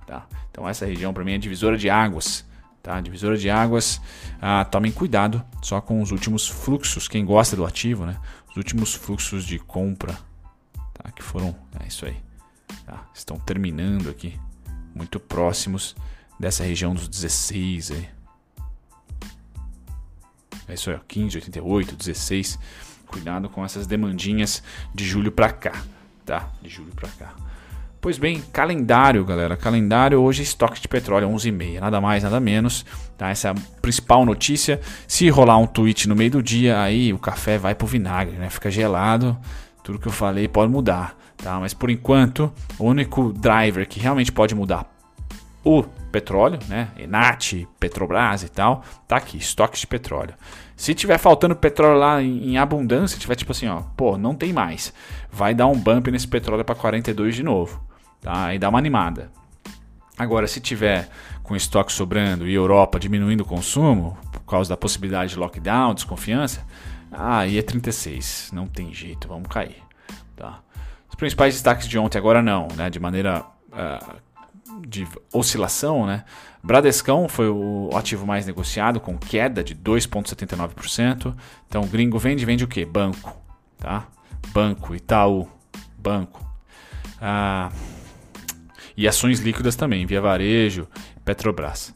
tá? 0.04 0.26
Então, 0.50 0.68
essa 0.68 0.84
região 0.84 1.14
para 1.14 1.22
mim 1.22 1.34
é 1.34 1.38
divisora 1.38 1.78
de 1.78 1.88
águas 1.88 2.44
Tá? 2.86 3.00
Divisora 3.00 3.36
de 3.36 3.50
águas, 3.50 4.00
ah, 4.40 4.64
tomem 4.64 4.92
cuidado 4.92 5.44
só 5.60 5.80
com 5.80 6.00
os 6.00 6.12
últimos 6.12 6.46
fluxos, 6.46 7.08
quem 7.08 7.24
gosta 7.24 7.56
do 7.56 7.66
ativo, 7.66 8.06
né? 8.06 8.16
Os 8.56 8.58
últimos 8.58 8.94
fluxos 8.94 9.44
de 9.44 9.58
compra, 9.58 10.18
tá? 10.94 11.10
que 11.10 11.22
foram, 11.22 11.54
é 11.78 11.86
isso 11.86 12.06
aí, 12.06 12.16
tá? 12.86 13.06
estão 13.14 13.38
terminando 13.38 14.08
aqui, 14.08 14.40
muito 14.94 15.20
próximos 15.20 15.94
dessa 16.40 16.64
região 16.64 16.94
dos 16.94 17.06
16 17.06 17.90
aí. 17.90 18.08
É 20.66 20.72
isso 20.72 20.90
aí, 20.90 20.98
15, 21.06 21.36
88, 21.36 21.96
16. 21.96 22.58
Cuidado 23.06 23.50
com 23.50 23.62
essas 23.62 23.86
demandinhas 23.86 24.62
de 24.94 25.04
julho 25.04 25.30
para 25.30 25.52
cá, 25.52 25.84
tá? 26.24 26.50
De 26.62 26.70
julho 26.70 26.92
para 26.92 27.10
cá. 27.10 27.36
Pois 28.06 28.18
bem, 28.18 28.40
calendário, 28.52 29.24
galera. 29.24 29.56
Calendário 29.56 30.22
hoje 30.22 30.40
estoque 30.40 30.80
de 30.80 30.86
petróleo 30.86 31.28
11h30, 31.28 31.80
nada 31.80 32.00
mais, 32.00 32.22
nada 32.22 32.38
menos. 32.38 32.86
Tá? 33.18 33.30
Essa 33.30 33.48
é 33.48 33.50
a 33.50 33.54
principal 33.82 34.24
notícia. 34.24 34.80
Se 35.08 35.28
rolar 35.28 35.58
um 35.58 35.66
tweet 35.66 36.08
no 36.08 36.14
meio 36.14 36.30
do 36.30 36.40
dia, 36.40 36.80
aí 36.80 37.12
o 37.12 37.18
café 37.18 37.58
vai 37.58 37.74
pro 37.74 37.84
vinagre, 37.84 38.36
né? 38.36 38.48
Fica 38.48 38.70
gelado. 38.70 39.36
Tudo 39.82 39.98
que 39.98 40.06
eu 40.06 40.12
falei 40.12 40.46
pode 40.46 40.70
mudar, 40.70 41.16
tá? 41.36 41.58
Mas 41.58 41.74
por 41.74 41.90
enquanto, 41.90 42.52
o 42.78 42.84
único 42.84 43.32
driver 43.32 43.88
que 43.88 43.98
realmente 43.98 44.30
pode 44.30 44.54
mudar 44.54 44.88
o 45.64 45.82
petróleo, 46.12 46.60
né? 46.68 46.90
Enat, 46.96 47.66
Petrobras 47.80 48.44
e 48.44 48.48
tal, 48.48 48.84
tá 49.08 49.16
aqui, 49.16 49.36
estoque 49.36 49.80
de 49.80 49.86
petróleo. 49.88 50.34
Se 50.76 50.94
tiver 50.94 51.18
faltando 51.18 51.56
petróleo 51.56 51.98
lá 51.98 52.22
em, 52.22 52.56
abundância, 52.56 53.18
tiver 53.18 53.34
tipo 53.34 53.50
assim, 53.50 53.66
ó, 53.66 53.82
pô, 53.96 54.16
não 54.16 54.32
tem 54.32 54.52
mais, 54.52 54.94
vai 55.28 55.52
dar 55.56 55.66
um 55.66 55.76
bump 55.76 56.08
nesse 56.08 56.28
petróleo 56.28 56.64
para 56.64 56.76
42 56.76 57.34
de 57.34 57.42
novo. 57.42 57.84
Tá? 58.20 58.54
E 58.54 58.58
dá 58.58 58.68
uma 58.68 58.78
animada. 58.78 59.30
Agora, 60.18 60.46
se 60.46 60.60
tiver 60.60 61.08
com 61.42 61.54
estoque 61.54 61.92
sobrando 61.92 62.48
e 62.48 62.54
Europa 62.54 62.98
diminuindo 62.98 63.42
o 63.42 63.44
consumo, 63.44 64.16
por 64.32 64.40
causa 64.40 64.70
da 64.70 64.76
possibilidade 64.76 65.32
de 65.32 65.38
lockdown, 65.38 65.94
desconfiança, 65.94 66.64
aí 67.12 67.58
é 67.58 67.62
36. 67.62 68.50
Não 68.52 68.66
tem 68.66 68.92
jeito, 68.92 69.28
vamos 69.28 69.48
cair. 69.48 69.82
Tá? 70.34 70.60
Os 71.08 71.14
principais 71.14 71.54
destaques 71.54 71.86
de 71.86 71.98
ontem, 71.98 72.18
agora 72.18 72.42
não, 72.42 72.68
né? 72.76 72.88
de 72.90 72.98
maneira 72.98 73.44
uh, 73.68 74.16
de 74.86 75.06
oscilação, 75.32 76.06
né? 76.06 76.24
Bradescão 76.62 77.28
foi 77.28 77.48
o 77.48 77.90
ativo 77.94 78.26
mais 78.26 78.44
negociado, 78.44 78.98
com 78.98 79.16
queda 79.16 79.62
de 79.62 79.74
2,79%. 79.76 81.32
Então, 81.68 81.82
o 81.82 81.86
gringo 81.86 82.18
vende, 82.18 82.44
vende 82.44 82.64
o 82.64 82.68
quê? 82.68 82.84
Banco. 82.84 83.36
Tá? 83.78 84.08
Banco, 84.48 84.92
Itaú, 84.94 85.48
banco. 85.96 86.44
Ah, 87.20 87.70
e 88.96 89.06
ações 89.06 89.40
líquidas 89.40 89.76
também, 89.76 90.06
via 90.06 90.20
varejo, 90.20 90.88
Petrobras. 91.24 91.94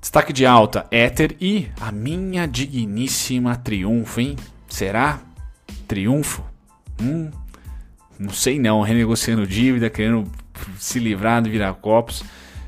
Destaque 0.00 0.32
de 0.32 0.46
alta, 0.46 0.86
Ether 0.90 1.36
e 1.40 1.68
a 1.80 1.90
minha 1.90 2.46
digníssima 2.46 3.56
Triunfo, 3.56 4.20
hein? 4.20 4.36
Será? 4.68 5.20
Triunfo? 5.88 6.44
Hum, 7.00 7.30
não 8.18 8.30
sei 8.30 8.58
não, 8.58 8.82
renegociando 8.82 9.46
dívida, 9.46 9.90
querendo 9.90 10.30
se 10.78 10.98
livrar 10.98 11.42
do 11.42 11.50
viracopos. 11.50 12.22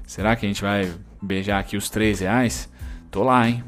Será 0.06 0.36
que 0.36 0.44
a 0.44 0.48
gente 0.48 0.62
vai 0.62 0.92
beijar 1.22 1.58
aqui 1.58 1.76
os 1.76 1.88
3 1.90 2.20
reais? 2.20 2.68
Tô 3.10 3.22
lá, 3.22 3.48
hein? 3.48 3.64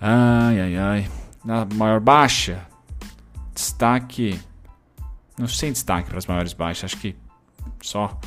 Ai, 0.00 0.60
ai, 0.60 0.76
ai. 0.76 1.10
Na 1.44 1.64
maior 1.74 2.00
baixa, 2.00 2.66
destaque. 3.54 4.40
Não 5.38 5.46
sei 5.46 5.70
destaque 5.70 6.08
para 6.08 6.18
as 6.18 6.26
maiores 6.26 6.52
baixas, 6.52 6.84
acho 6.92 6.96
que 6.96 7.14
só 7.80 8.18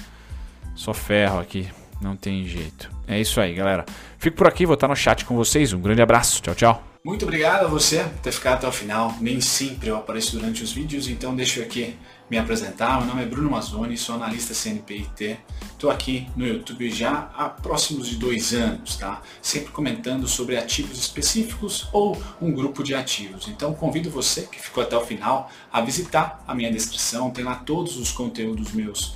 só 0.78 0.94
ferro 0.94 1.40
aqui, 1.40 1.68
não 2.00 2.16
tem 2.16 2.46
jeito. 2.46 2.90
É 3.08 3.20
isso 3.20 3.42
aí, 3.42 3.54
galera. 3.54 3.86
Fico 4.18 4.38
por 4.38 4.48
aqui, 4.48 4.66
vou 4.66 4.76
estar 4.76 4.88
no 4.88 4.96
chat 4.96 5.26
com 5.26 5.36
vocês. 5.36 5.74
Um 5.74 5.82
grande 5.82 6.02
abraço, 6.02 6.42
tchau, 6.42 6.56
tchau. 6.56 6.84
Muito 7.04 7.24
obrigado 7.24 7.66
a 7.66 7.68
você 7.68 8.04
por 8.04 8.20
ter 8.20 8.32
ficado 8.32 8.56
até 8.56 8.68
o 8.68 8.72
final. 8.72 9.16
Nem 9.22 9.40
sempre 9.40 9.88
eu 9.88 9.96
apareço 9.96 10.38
durante 10.38 10.62
os 10.62 10.74
vídeos, 10.74 11.08
então 11.08 11.36
deixa 11.36 11.62
eu 11.62 11.64
aqui 11.64 11.96
me 12.30 12.38
apresentar. 12.38 12.98
Meu 12.98 13.08
nome 13.08 13.24
é 13.24 13.26
Bruno 13.26 13.50
Mazzoni, 13.50 13.98
sou 13.98 14.16
analista 14.16 14.54
CNPIT. 14.54 15.40
Estou 15.72 15.90
aqui 15.90 16.28
no 16.36 16.46
YouTube 16.46 16.90
já 16.90 17.32
há 17.34 17.48
próximos 17.48 18.10
de 18.10 18.18
dois 18.18 18.54
anos, 18.54 18.98
tá? 18.98 19.22
Sempre 19.42 19.72
comentando 19.72 20.28
sobre 20.28 20.58
ativos 20.58 21.00
específicos 21.00 21.88
ou 21.94 22.22
um 22.42 22.52
grupo 22.52 22.84
de 22.84 22.94
ativos. 22.94 23.48
Então 23.48 23.74
convido 23.74 24.10
você 24.10 24.42
que 24.42 24.60
ficou 24.60 24.84
até 24.84 24.98
o 24.98 25.06
final 25.06 25.50
a 25.72 25.80
visitar 25.80 26.44
a 26.46 26.54
minha 26.54 26.72
descrição. 26.72 27.32
Tem 27.32 27.46
lá 27.46 27.56
todos 27.56 27.96
os 27.98 28.12
conteúdos 28.12 28.74
meus 28.74 29.16